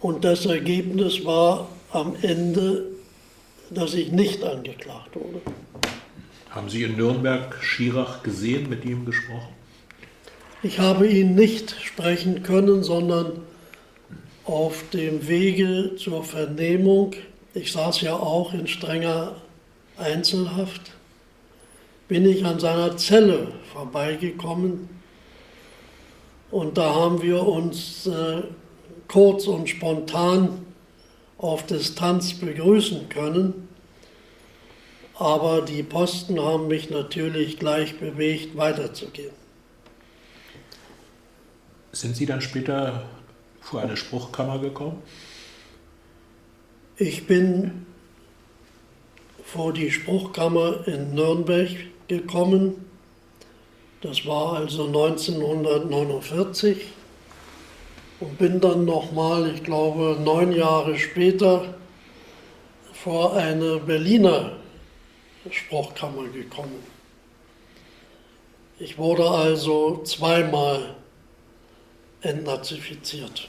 [0.00, 2.84] Und das Ergebnis war am Ende,
[3.70, 5.40] dass ich nicht angeklagt wurde.
[6.50, 9.52] Haben Sie in Nürnberg Schirach gesehen, mit ihm gesprochen?
[10.62, 13.40] Ich habe ihn nicht sprechen können, sondern
[14.44, 17.14] auf dem Wege zur Vernehmung,
[17.52, 19.36] ich saß ja auch in strenger
[19.96, 20.95] Einzelhaft,
[22.08, 24.88] bin ich an seiner Zelle vorbeigekommen
[26.50, 28.42] und da haben wir uns äh,
[29.08, 30.66] kurz und spontan
[31.38, 33.68] auf Distanz begrüßen können.
[35.18, 39.32] Aber die Posten haben mich natürlich gleich bewegt, weiterzugehen.
[41.92, 43.06] Sind Sie dann später
[43.60, 45.02] vor eine Spruchkammer gekommen?
[46.98, 47.86] Ich bin
[49.44, 51.70] vor die Spruchkammer in Nürnberg
[52.08, 52.84] gekommen.
[54.00, 56.86] Das war also 1949
[58.20, 61.74] und bin dann nochmal, ich glaube, neun Jahre später
[62.92, 64.52] vor eine Berliner
[65.50, 66.82] Spruchkammer gekommen.
[68.78, 70.96] Ich wurde also zweimal
[72.20, 73.48] entnazifiziert.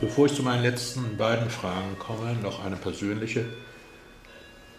[0.00, 3.44] Bevor ich zu meinen letzten beiden Fragen komme, noch eine persönliche.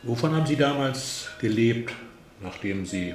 [0.04, 1.94] Wovon haben Sie damals gelebt,
[2.42, 3.14] nachdem Sie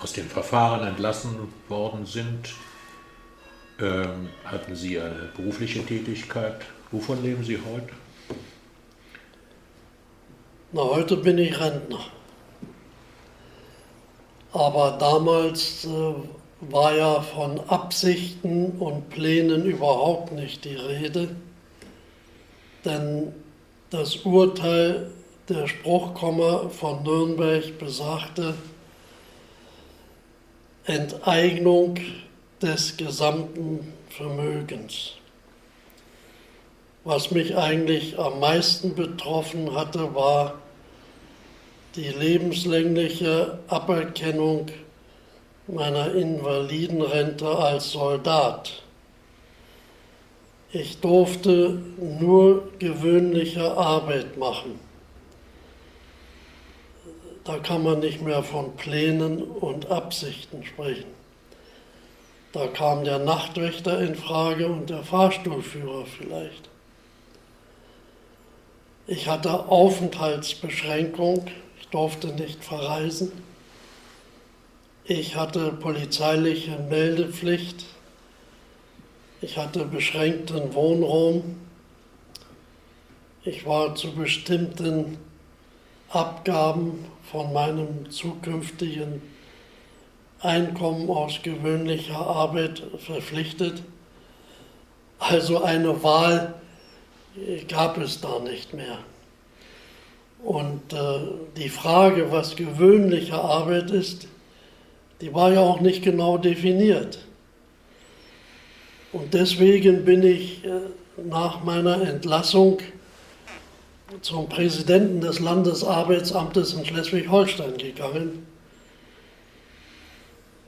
[0.00, 2.54] aus dem Verfahren entlassen worden sind?
[3.78, 6.64] Ähm, hatten Sie eine berufliche Tätigkeit?
[6.90, 7.92] Wovon leben Sie heute?
[10.72, 12.00] Na, heute bin ich Rentner.
[14.54, 16.14] Aber damals äh,
[16.62, 21.36] war ja von Absichten und Plänen überhaupt nicht die Rede,
[22.86, 23.34] denn
[23.90, 25.10] das Urteil
[25.48, 28.54] der Spruchkomma von Nürnberg besagte
[30.86, 31.96] Enteignung
[32.60, 35.12] des gesamten Vermögens.
[37.04, 40.54] Was mich eigentlich am meisten betroffen hatte, war
[41.94, 44.66] die lebenslängliche Aberkennung
[45.68, 48.82] meiner Invalidenrente als Soldat.
[50.72, 54.85] Ich durfte nur gewöhnliche Arbeit machen.
[57.46, 61.06] Da kann man nicht mehr von Plänen und Absichten sprechen.
[62.52, 66.68] Da kam der Nachtwächter in Frage und der Fahrstuhlführer vielleicht.
[69.06, 71.46] Ich hatte Aufenthaltsbeschränkung,
[71.78, 73.30] ich durfte nicht verreisen.
[75.04, 77.84] Ich hatte polizeiliche Meldepflicht.
[79.40, 81.60] Ich hatte beschränkten Wohnraum.
[83.44, 85.18] Ich war zu bestimmten
[86.08, 89.22] Abgaben von meinem zukünftigen
[90.40, 93.82] Einkommen aus gewöhnlicher Arbeit verpflichtet.
[95.18, 96.54] Also eine Wahl
[97.68, 98.98] gab es da nicht mehr.
[100.42, 101.18] Und äh,
[101.56, 104.28] die Frage, was gewöhnliche Arbeit ist,
[105.20, 107.18] die war ja auch nicht genau definiert.
[109.12, 110.80] Und deswegen bin ich äh,
[111.24, 112.78] nach meiner Entlassung
[114.20, 118.46] zum Präsidenten des Landesarbeitsamtes in Schleswig-Holstein gegangen,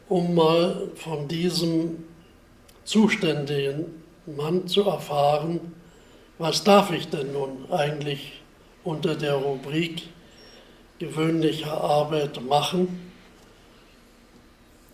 [0.08, 2.04] um mal von diesem
[2.84, 3.86] zuständigen
[4.26, 5.74] Mann zu erfahren,
[6.38, 8.40] was darf ich denn nun eigentlich
[8.84, 10.02] unter der Rubrik
[10.98, 13.08] gewöhnliche Arbeit machen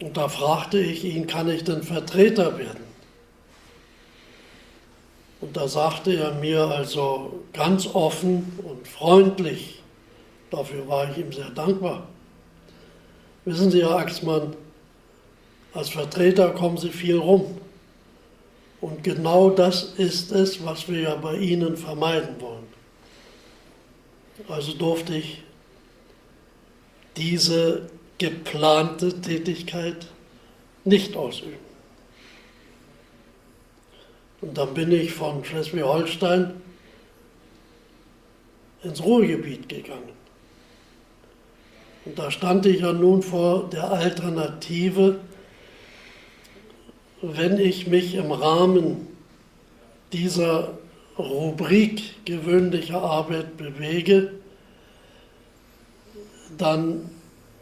[0.01, 2.94] und da fragte ich ihn, kann ich denn Vertreter werden?
[5.45, 9.83] Und da sagte er mir also ganz offen und freundlich,
[10.51, 12.09] dafür war ich ihm sehr dankbar.
[13.45, 14.57] Wissen Sie, Herr Axmann,
[15.75, 17.59] als Vertreter kommen Sie viel rum.
[18.81, 22.67] Und genau das ist es, was wir ja bei Ihnen vermeiden wollen.
[24.49, 25.43] Also durfte ich
[27.19, 30.07] diese geplante Tätigkeit
[30.85, 31.74] nicht ausüben.
[34.45, 36.53] Und dann bin ich von Schleswig-Holstein
[38.83, 40.13] ins Ruhrgebiet gegangen.
[42.05, 45.21] Und da stand ich ja nun vor der Alternative,
[47.23, 49.09] wenn ich mich im Rahmen
[50.13, 50.77] dieser
[51.19, 54.33] Rubrik gewöhnlicher Arbeit bewege,
[56.59, 57.09] dann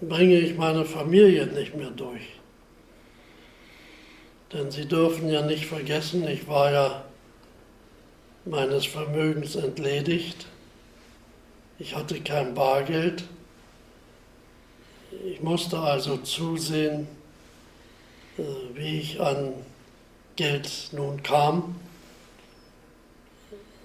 [0.00, 2.41] bringe ich meine Familie nicht mehr durch.
[4.52, 7.04] Denn Sie dürfen ja nicht vergessen, ich war ja
[8.44, 10.46] meines Vermögens entledigt.
[11.78, 13.24] Ich hatte kein Bargeld.
[15.24, 17.06] Ich musste also zusehen,
[18.38, 18.42] äh,
[18.74, 19.54] wie ich an
[20.36, 21.76] Geld nun kam.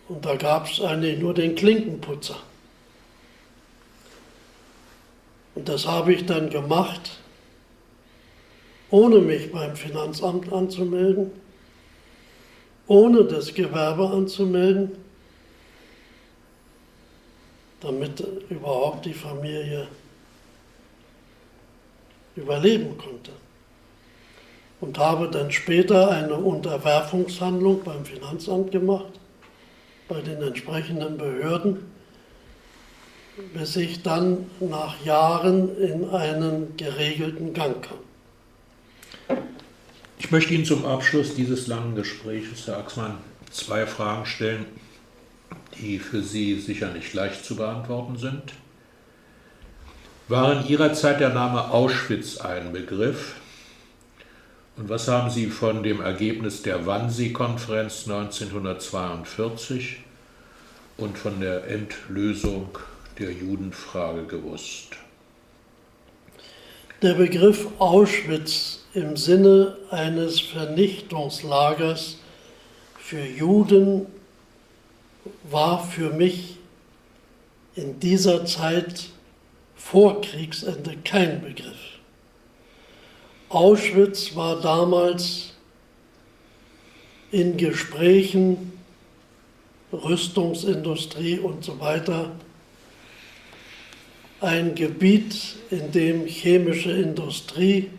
[0.09, 2.37] Und da gab es eigentlich nur den Klinkenputzer.
[5.55, 7.19] Und das habe ich dann gemacht,
[8.89, 11.31] ohne mich beim Finanzamt anzumelden,
[12.87, 14.91] ohne das Gewerbe anzumelden,
[17.81, 19.87] damit überhaupt die Familie
[22.35, 23.31] überleben konnte.
[24.79, 29.11] Und habe dann später eine Unterwerfungshandlung beim Finanzamt gemacht,
[30.07, 31.79] bei den entsprechenden Behörden,
[33.53, 38.06] bis ich dann nach Jahren in einen geregelten Gang kam.
[40.19, 43.17] Ich möchte Ihnen zum Abschluss dieses langen Gesprächs, Herr Axmann,
[43.51, 44.65] zwei Fragen stellen,
[45.79, 48.53] die für Sie sicher nicht leicht zu beantworten sind.
[50.27, 53.35] War in Ihrer Zeit der Name Auschwitz ein Begriff?
[54.75, 59.99] Und was haben Sie von dem Ergebnis der Wannsee-Konferenz 1942
[60.97, 62.77] und von der Endlösung
[63.17, 64.97] der Judenfrage gewusst?
[67.01, 72.17] Der Begriff Auschwitz im Sinne eines Vernichtungslagers
[72.97, 74.05] für Juden
[75.49, 76.57] war für mich
[77.75, 79.05] in dieser Zeit
[79.75, 81.99] vor Kriegsende kein Begriff.
[83.49, 85.53] Auschwitz war damals
[87.31, 88.73] in Gesprächen,
[89.93, 92.31] Rüstungsindustrie und so weiter,
[94.41, 97.89] ein Gebiet, in dem chemische Industrie,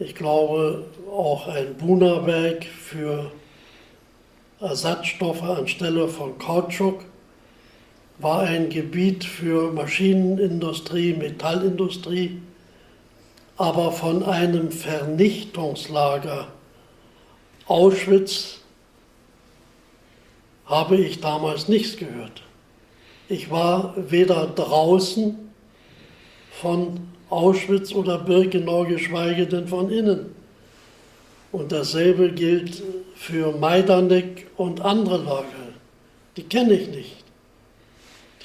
[0.00, 3.30] ich glaube auch ein Buna-Werk für
[4.58, 7.04] Ersatzstoffe anstelle von Kautschuk,
[8.18, 12.40] war ein Gebiet für Maschinenindustrie, Metallindustrie,
[13.56, 16.48] aber von einem Vernichtungslager
[17.66, 18.60] Auschwitz
[20.64, 22.42] habe ich damals nichts gehört.
[23.28, 25.36] Ich war weder draußen
[26.50, 30.34] von Auschwitz oder Birkenau, geschweige denn von innen.
[31.52, 32.82] Und dasselbe gilt
[33.14, 35.44] für Majdanek und andere Lager.
[36.36, 37.20] Die kenne ich nicht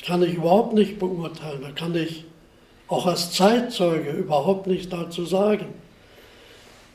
[0.05, 1.61] kann ich überhaupt nicht beurteilen.
[1.61, 2.25] Da kann ich
[2.87, 5.65] auch als Zeitzeuge überhaupt nichts dazu sagen.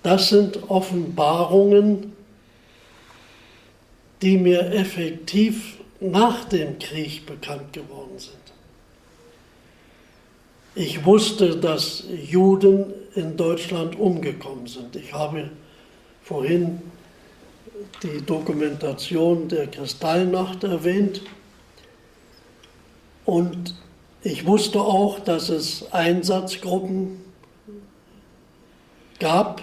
[0.03, 2.13] Das sind Offenbarungen,
[4.23, 8.40] die mir effektiv nach dem Krieg bekannt geworden sind.
[10.75, 14.95] Ich wusste, dass Juden in Deutschland umgekommen sind.
[14.95, 15.51] Ich habe
[16.23, 16.81] vorhin
[18.05, 21.23] die Dokumentation der Kristallnacht erwähnt.
[23.25, 23.75] Und
[24.23, 27.21] ich wusste auch, dass es Einsatzgruppen
[29.19, 29.63] gab,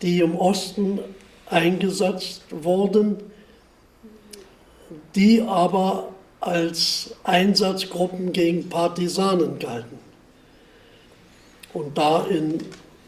[0.00, 0.98] die im Osten
[1.46, 3.16] eingesetzt wurden,
[5.14, 6.08] die aber
[6.40, 9.98] als Einsatzgruppen gegen Partisanen galten.
[11.72, 12.58] Und da in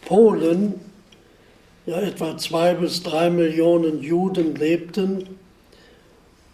[0.05, 0.81] Polen
[1.87, 5.39] ja etwa zwei bis drei Millionen Juden lebten,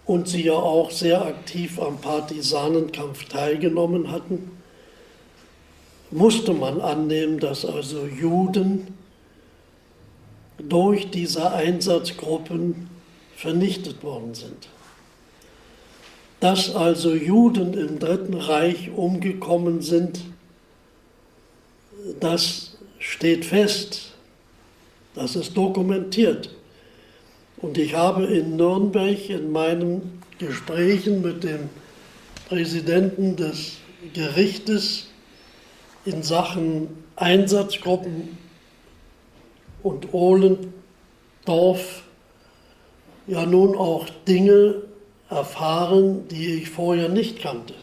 [0.07, 4.53] und sie ja auch sehr aktiv am Partisanenkampf teilgenommen hatten,
[6.13, 8.95] musste man annehmen, dass also Juden
[10.59, 12.89] durch diese Einsatzgruppen
[13.35, 14.69] vernichtet worden sind.
[16.41, 20.21] Dass also Juden im Dritten Reich umgekommen sind,
[22.21, 24.13] das steht fest,
[25.15, 26.51] das ist dokumentiert.
[27.59, 31.71] Und ich habe in Nürnberg in meinen Gesprächen mit dem
[32.49, 33.79] Präsidenten des
[34.13, 35.07] Gerichtes
[36.05, 38.37] in Sachen Einsatzgruppen
[39.83, 42.03] und Ohlendorf
[43.27, 44.83] ja nun auch Dinge
[45.31, 47.75] erfahren, die ich vorher nicht kannte.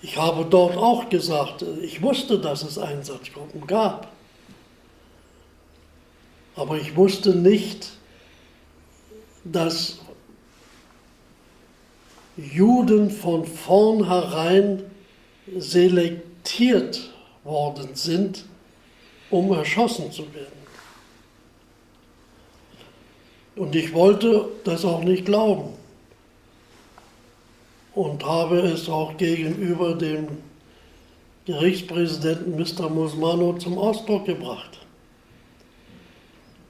[0.00, 4.12] Ich habe dort auch gesagt, ich wusste, dass es Einsatzgruppen gab,
[6.54, 7.90] aber ich wusste nicht,
[9.44, 9.98] dass
[12.36, 14.84] Juden von vornherein
[15.56, 17.10] selektiert
[17.42, 18.44] worden sind,
[19.30, 20.58] um erschossen zu werden.
[23.56, 25.77] Und ich wollte das auch nicht glauben
[27.98, 30.28] und habe es auch gegenüber dem
[31.46, 32.88] Gerichtspräsidenten Mr.
[32.88, 34.78] Musmano zum Ausdruck gebracht,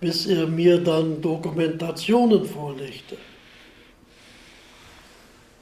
[0.00, 3.18] bis er mir dann Dokumentationen vorlegte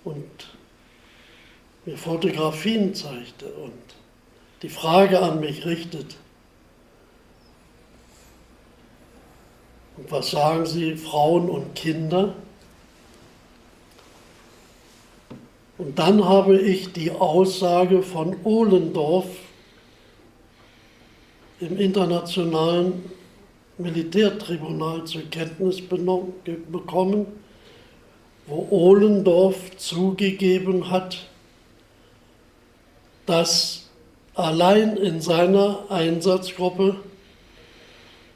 [0.05, 0.25] und
[1.85, 3.73] mir Fotografien zeigte und
[4.63, 6.15] die Frage an mich richtet,
[9.97, 12.37] und was sagen Sie, Frauen und Kinder?
[15.79, 19.27] Und dann habe ich die Aussage von Ohlendorf
[21.61, 23.05] im Internationalen
[23.79, 27.27] Militärtribunal zur Kenntnis bekommen,
[28.47, 31.27] wo Ohlendorf zugegeben hat,
[33.27, 33.91] dass
[34.35, 36.97] allein in seiner Einsatzgruppe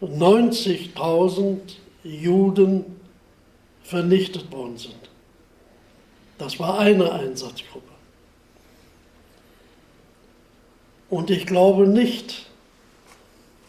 [0.02, 1.58] 90.000
[2.04, 2.84] Juden
[3.82, 5.09] vernichtet worden sind.
[6.40, 7.92] Das war eine Einsatzgruppe.
[11.10, 12.46] Und ich glaube nicht,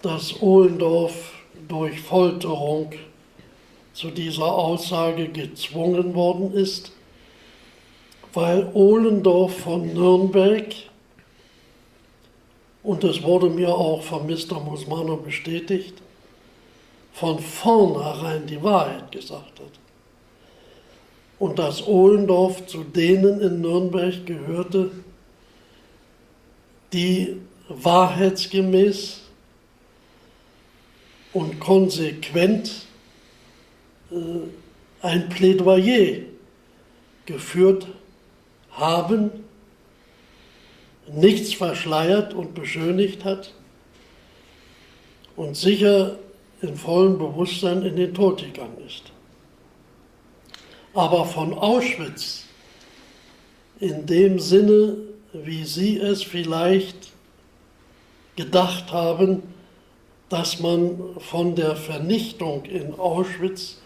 [0.02, 1.34] dass Ohlendorf
[1.68, 2.94] durch Folterung
[3.94, 6.94] zu dieser Aussage gezwungen worden ist,
[8.32, 10.74] weil Ohlendorf von Nürnberg,
[12.84, 14.62] und es wurde mir auch von Mr.
[14.62, 15.96] Musmano bestätigt,
[17.12, 19.81] von vornherein die Wahrheit gesagt hat
[21.42, 24.92] und dass Ohlendorf zu denen in Nürnberg gehörte,
[26.94, 27.36] die
[27.68, 29.22] wahrheitsgemäß
[31.34, 32.86] und konsequent
[34.12, 34.16] äh,
[35.02, 36.20] ein Plädoyer
[37.26, 37.88] geführt
[38.74, 39.32] haben,
[41.12, 43.52] nichts verschleiert und beschönigt hat
[45.36, 46.20] und sicher
[46.62, 49.11] in vollem Bewusstsein in den Tod gegangen ist
[50.94, 52.46] aber von Auschwitz
[53.80, 54.98] in dem Sinne,
[55.34, 57.12] wie Sie es vielleicht
[58.36, 59.44] gedacht haben,
[60.30, 63.78] dass man von der Vernichtung in Auschwitz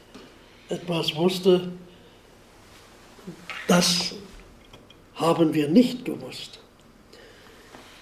[0.70, 1.72] etwas wusste,
[3.68, 4.16] das
[5.16, 6.60] haben wir nicht gewusst.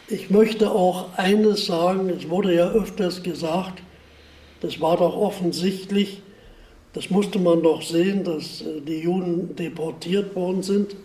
[0.07, 3.81] Ich möchte auch eines sagen, es wurde ja öfters gesagt,
[4.59, 6.21] das war doch offensichtlich,
[6.93, 10.95] das musste man doch sehen, dass äh, die Juden deportiert worden sind.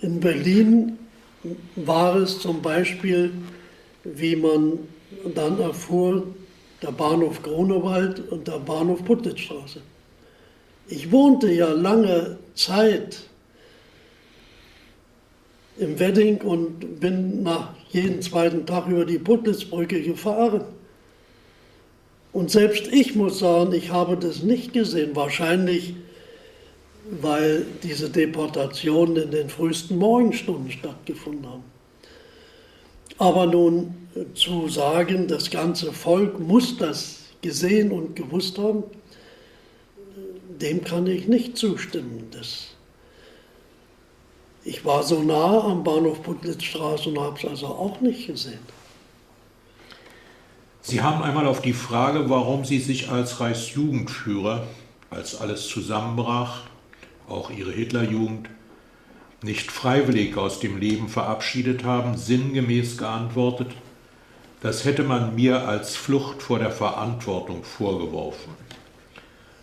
[0.00, 0.98] In Berlin
[1.76, 3.32] war es zum Beispiel,
[4.04, 4.78] wie man
[5.34, 6.26] dann erfuhr,
[6.82, 9.80] der Bahnhof Grunewald und der Bahnhof Putlitzstraße.
[10.88, 13.24] Ich wohnte ja lange Zeit
[15.78, 20.64] im Wedding und bin nach jeden zweiten Tag über die Putlitzbrücke gefahren.
[22.36, 25.16] Und selbst ich muss sagen, ich habe das nicht gesehen.
[25.16, 25.94] Wahrscheinlich,
[27.22, 31.64] weil diese Deportationen in den frühesten Morgenstunden stattgefunden haben.
[33.16, 33.94] Aber nun
[34.34, 38.84] zu sagen, das ganze Volk muss das gesehen und gewusst haben,
[40.60, 42.28] dem kann ich nicht zustimmen.
[42.32, 42.66] Das
[44.62, 48.75] ich war so nah am Bahnhof Putlitzstraße und habe es also auch nicht gesehen.
[50.88, 54.68] Sie haben einmal auf die Frage, warum Sie sich als Reichsjugendführer,
[55.10, 56.60] als alles zusammenbrach,
[57.28, 58.48] auch Ihre Hitlerjugend,
[59.42, 63.72] nicht freiwillig aus dem Leben verabschiedet haben, sinngemäß geantwortet,
[64.60, 68.52] das hätte man mir als Flucht vor der Verantwortung vorgeworfen.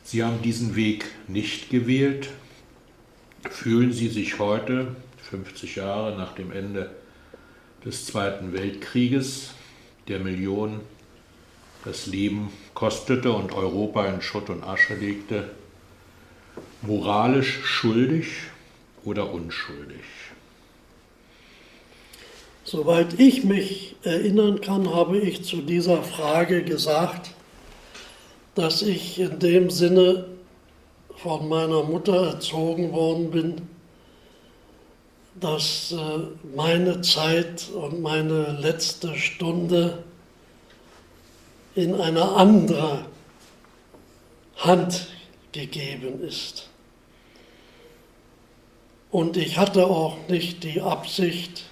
[0.04, 2.32] Sie haben diesen Weg nicht gewählt.
[3.50, 4.94] Fühlen Sie sich heute,
[5.30, 6.91] 50 Jahre nach dem Ende
[7.86, 9.52] des Zweiten Weltkrieges,
[10.10, 10.82] der Millionen
[11.85, 15.49] das Leben kostete und Europa in Schutt und Asche legte,
[16.81, 18.27] moralisch schuldig
[19.03, 20.03] oder unschuldig?
[22.64, 27.31] Soweit ich mich erinnern kann, habe ich zu dieser Frage gesagt,
[28.55, 30.26] dass ich in dem Sinne
[31.18, 33.61] von meiner Mutter erzogen worden bin,
[35.39, 35.95] dass äh,
[36.55, 40.03] meine Zeit und meine letzte Stunde
[41.76, 43.06] in eine andere
[44.58, 45.08] Hand
[45.52, 46.70] gegeben ist.
[49.12, 51.64] Und ich hatte auch nicht die Absicht,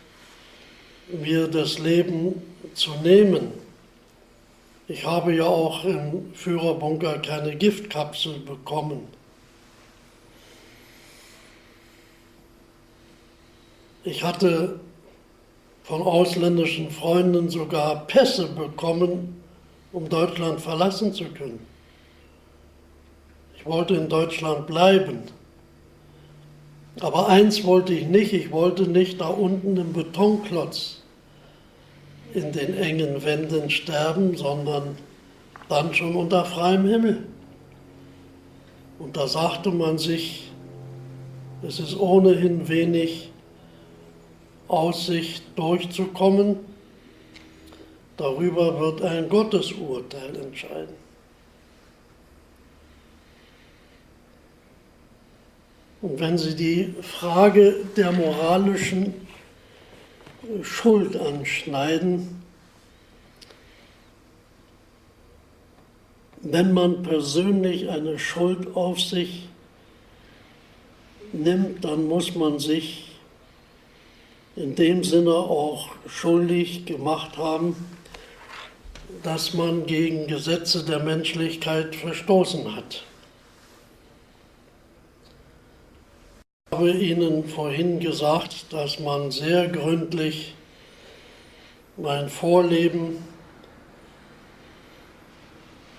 [1.12, 2.42] mir das Leben
[2.74, 3.52] zu nehmen.
[4.88, 9.08] Ich habe ja auch im Führerbunker keine Giftkapsel bekommen.
[14.04, 14.80] Ich hatte
[15.84, 19.41] von ausländischen Freunden sogar Pässe bekommen,
[19.92, 21.60] um Deutschland verlassen zu können.
[23.58, 25.20] Ich wollte in Deutschland bleiben.
[27.00, 31.02] Aber eins wollte ich nicht, ich wollte nicht da unten im Betonklotz
[32.34, 34.98] in den engen Wänden sterben, sondern
[35.70, 37.24] dann schon unter freiem Himmel.
[39.00, 40.52] Und da sagte man sich,
[41.64, 43.32] es ist ohnehin wenig
[44.68, 46.58] Aussicht durchzukommen.
[48.18, 50.96] Darüber wird ein Gottesurteil entscheiden.
[56.02, 59.14] Und wenn Sie die Frage der moralischen
[60.64, 62.42] Schuld anschneiden,
[66.42, 69.48] wenn man persönlich eine Schuld auf sich
[71.34, 73.12] nimmt, dann muss man sich
[74.56, 77.76] in dem Sinne auch schuldig gemacht haben,
[79.24, 83.04] dass man gegen Gesetze der Menschlichkeit verstoßen hat.
[86.72, 90.56] Ich habe Ihnen vorhin gesagt, dass man sehr gründlich
[91.98, 93.24] mein Vorleben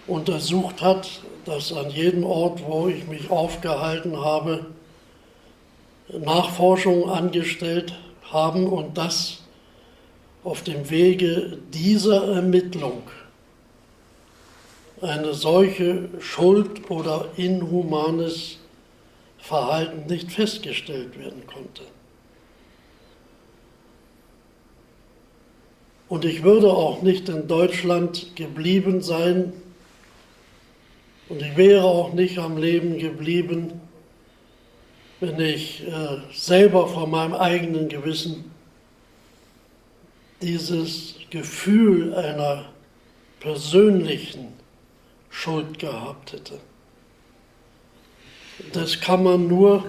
[0.06, 1.08] untersucht hat,
[1.44, 4.66] dass an jedem Ort, wo ich mich aufgehalten habe,
[6.08, 7.94] Nachforschungen angestellt
[8.30, 9.41] haben und das
[10.44, 13.02] auf dem Wege dieser Ermittlung
[15.00, 18.58] eine solche Schuld oder inhumanes
[19.38, 21.82] Verhalten nicht festgestellt werden konnte.
[26.08, 29.52] Und ich würde auch nicht in Deutschland geblieben sein
[31.28, 33.80] und ich wäre auch nicht am Leben geblieben,
[35.20, 38.51] wenn ich äh, selber vor meinem eigenen Gewissen
[40.42, 42.66] dieses Gefühl einer
[43.40, 44.48] persönlichen
[45.30, 46.60] Schuld gehabt hätte.
[48.72, 49.84] Das kann man nur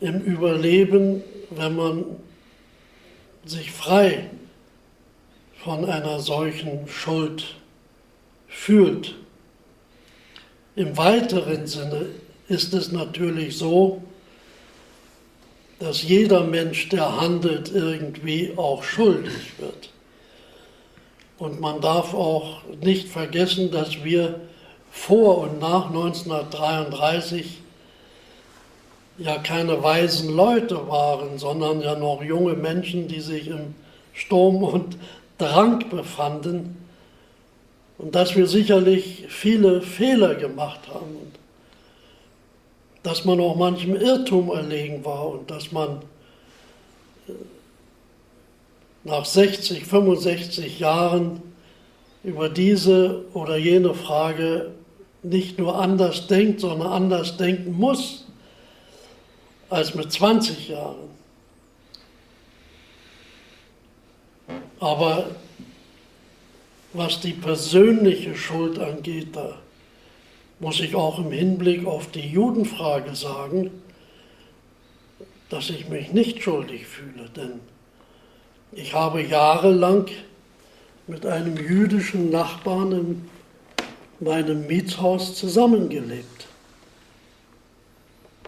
[0.00, 2.04] im Überleben, wenn man
[3.44, 4.30] sich frei
[5.62, 7.56] von einer solchen Schuld
[8.48, 9.16] fühlt.
[10.76, 12.06] Im weiteren Sinne
[12.48, 14.02] ist es natürlich so,
[15.78, 19.90] dass jeder Mensch, der handelt, irgendwie auch schuldig wird.
[21.38, 24.40] Und man darf auch nicht vergessen, dass wir
[24.90, 27.58] vor und nach 1933
[29.18, 33.74] ja keine weisen Leute waren, sondern ja noch junge Menschen, die sich im
[34.14, 34.96] Sturm und
[35.38, 36.76] Drang befanden
[37.98, 41.37] und dass wir sicherlich viele Fehler gemacht haben und
[43.02, 46.02] dass man auch manchem Irrtum erlegen war und dass man
[47.28, 47.32] äh,
[49.04, 51.42] nach 60, 65 Jahren
[52.24, 54.72] über diese oder jene Frage
[55.22, 58.26] nicht nur anders denkt, sondern anders denken muss
[59.70, 61.08] als mit 20 Jahren.
[64.80, 65.30] Aber
[66.92, 69.58] was die persönliche Schuld angeht, da
[70.60, 73.70] muss ich auch im Hinblick auf die Judenfrage sagen,
[75.50, 77.60] dass ich mich nicht schuldig fühle, denn
[78.72, 80.06] ich habe jahrelang
[81.06, 83.30] mit einem jüdischen Nachbarn in
[84.20, 86.46] meinem Mietshaus zusammengelebt.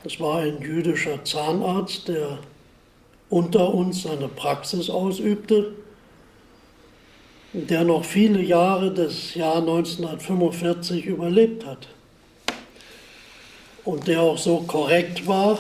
[0.05, 2.39] Es war ein jüdischer Zahnarzt, der
[3.29, 5.73] unter uns seine Praxis ausübte,
[7.53, 11.89] der noch viele Jahre des Jahr 1945 überlebt hat
[13.85, 15.59] und der auch so korrekt war,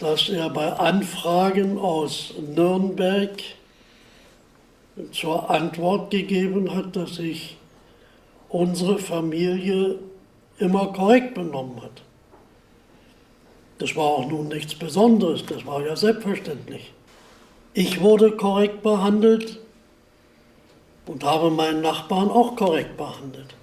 [0.00, 3.42] dass er bei Anfragen aus Nürnberg
[5.12, 7.56] zur Antwort gegeben hat, dass sich
[8.48, 9.98] unsere Familie
[10.58, 12.02] immer korrekt benommen hat.
[13.78, 16.92] Das war auch nun nichts Besonderes, das war ja selbstverständlich.
[17.72, 19.58] Ich wurde korrekt behandelt
[21.06, 23.54] und habe meinen Nachbarn auch korrekt behandelt.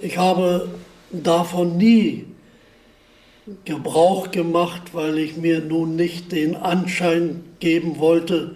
[0.00, 0.68] Ich habe
[1.12, 2.26] davon nie
[3.64, 8.54] Gebrauch gemacht, weil ich mir nun nicht den Anschein geben wollte,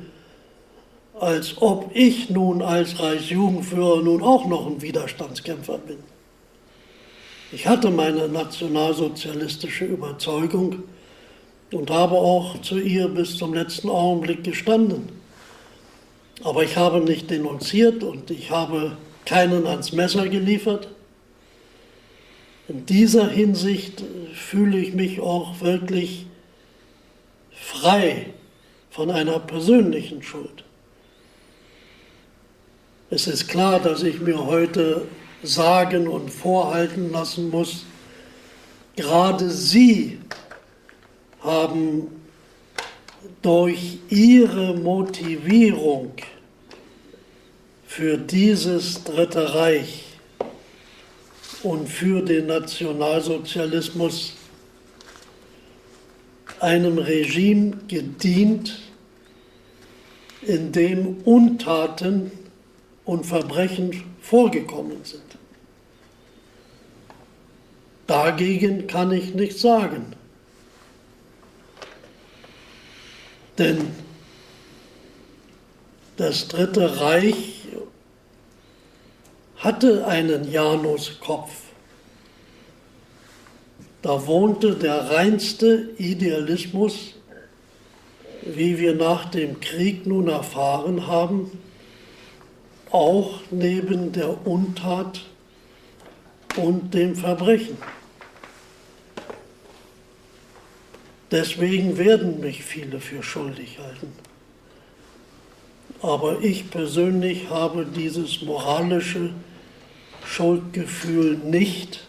[1.18, 5.98] als ob ich nun als Reichsjugendführer nun auch noch ein Widerstandskämpfer bin.
[7.52, 10.82] Ich hatte meine nationalsozialistische Überzeugung
[11.72, 15.08] und habe auch zu ihr bis zum letzten Augenblick gestanden.
[16.44, 20.88] Aber ich habe nicht denunziert und ich habe keinen ans Messer geliefert.
[22.68, 24.02] In dieser Hinsicht
[24.34, 26.26] fühle ich mich auch wirklich
[27.52, 28.26] frei
[28.90, 30.64] von einer persönlichen Schuld.
[33.08, 35.06] Es ist klar, dass ich mir heute
[35.44, 37.84] sagen und vorhalten lassen muss,
[38.96, 40.18] gerade Sie
[41.40, 42.08] haben
[43.42, 46.14] durch Ihre Motivierung
[47.86, 50.05] für dieses Dritte Reich
[51.62, 54.34] und für den Nationalsozialismus
[56.60, 58.78] einem Regime gedient,
[60.42, 62.30] in dem Untaten
[63.04, 65.22] und Verbrechen vorgekommen sind.
[68.06, 70.14] Dagegen kann ich nichts sagen.
[73.58, 73.88] Denn
[76.16, 77.55] das Dritte Reich
[79.58, 81.52] hatte einen Januskopf.
[84.02, 87.14] Da wohnte der reinste Idealismus,
[88.42, 91.50] wie wir nach dem Krieg nun erfahren haben,
[92.90, 95.22] auch neben der Untat
[96.56, 97.76] und dem Verbrechen.
[101.30, 104.12] Deswegen werden mich viele für schuldig halten.
[106.02, 109.30] Aber ich persönlich habe dieses moralische
[110.24, 112.06] Schuldgefühl nicht,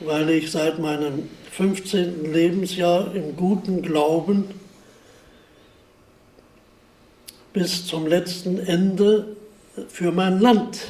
[0.00, 2.32] weil ich seit meinem 15.
[2.32, 4.46] Lebensjahr im guten Glauben
[7.52, 9.36] bis zum letzten Ende
[9.88, 10.80] für mein Land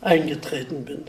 [0.00, 1.04] eingetreten bin.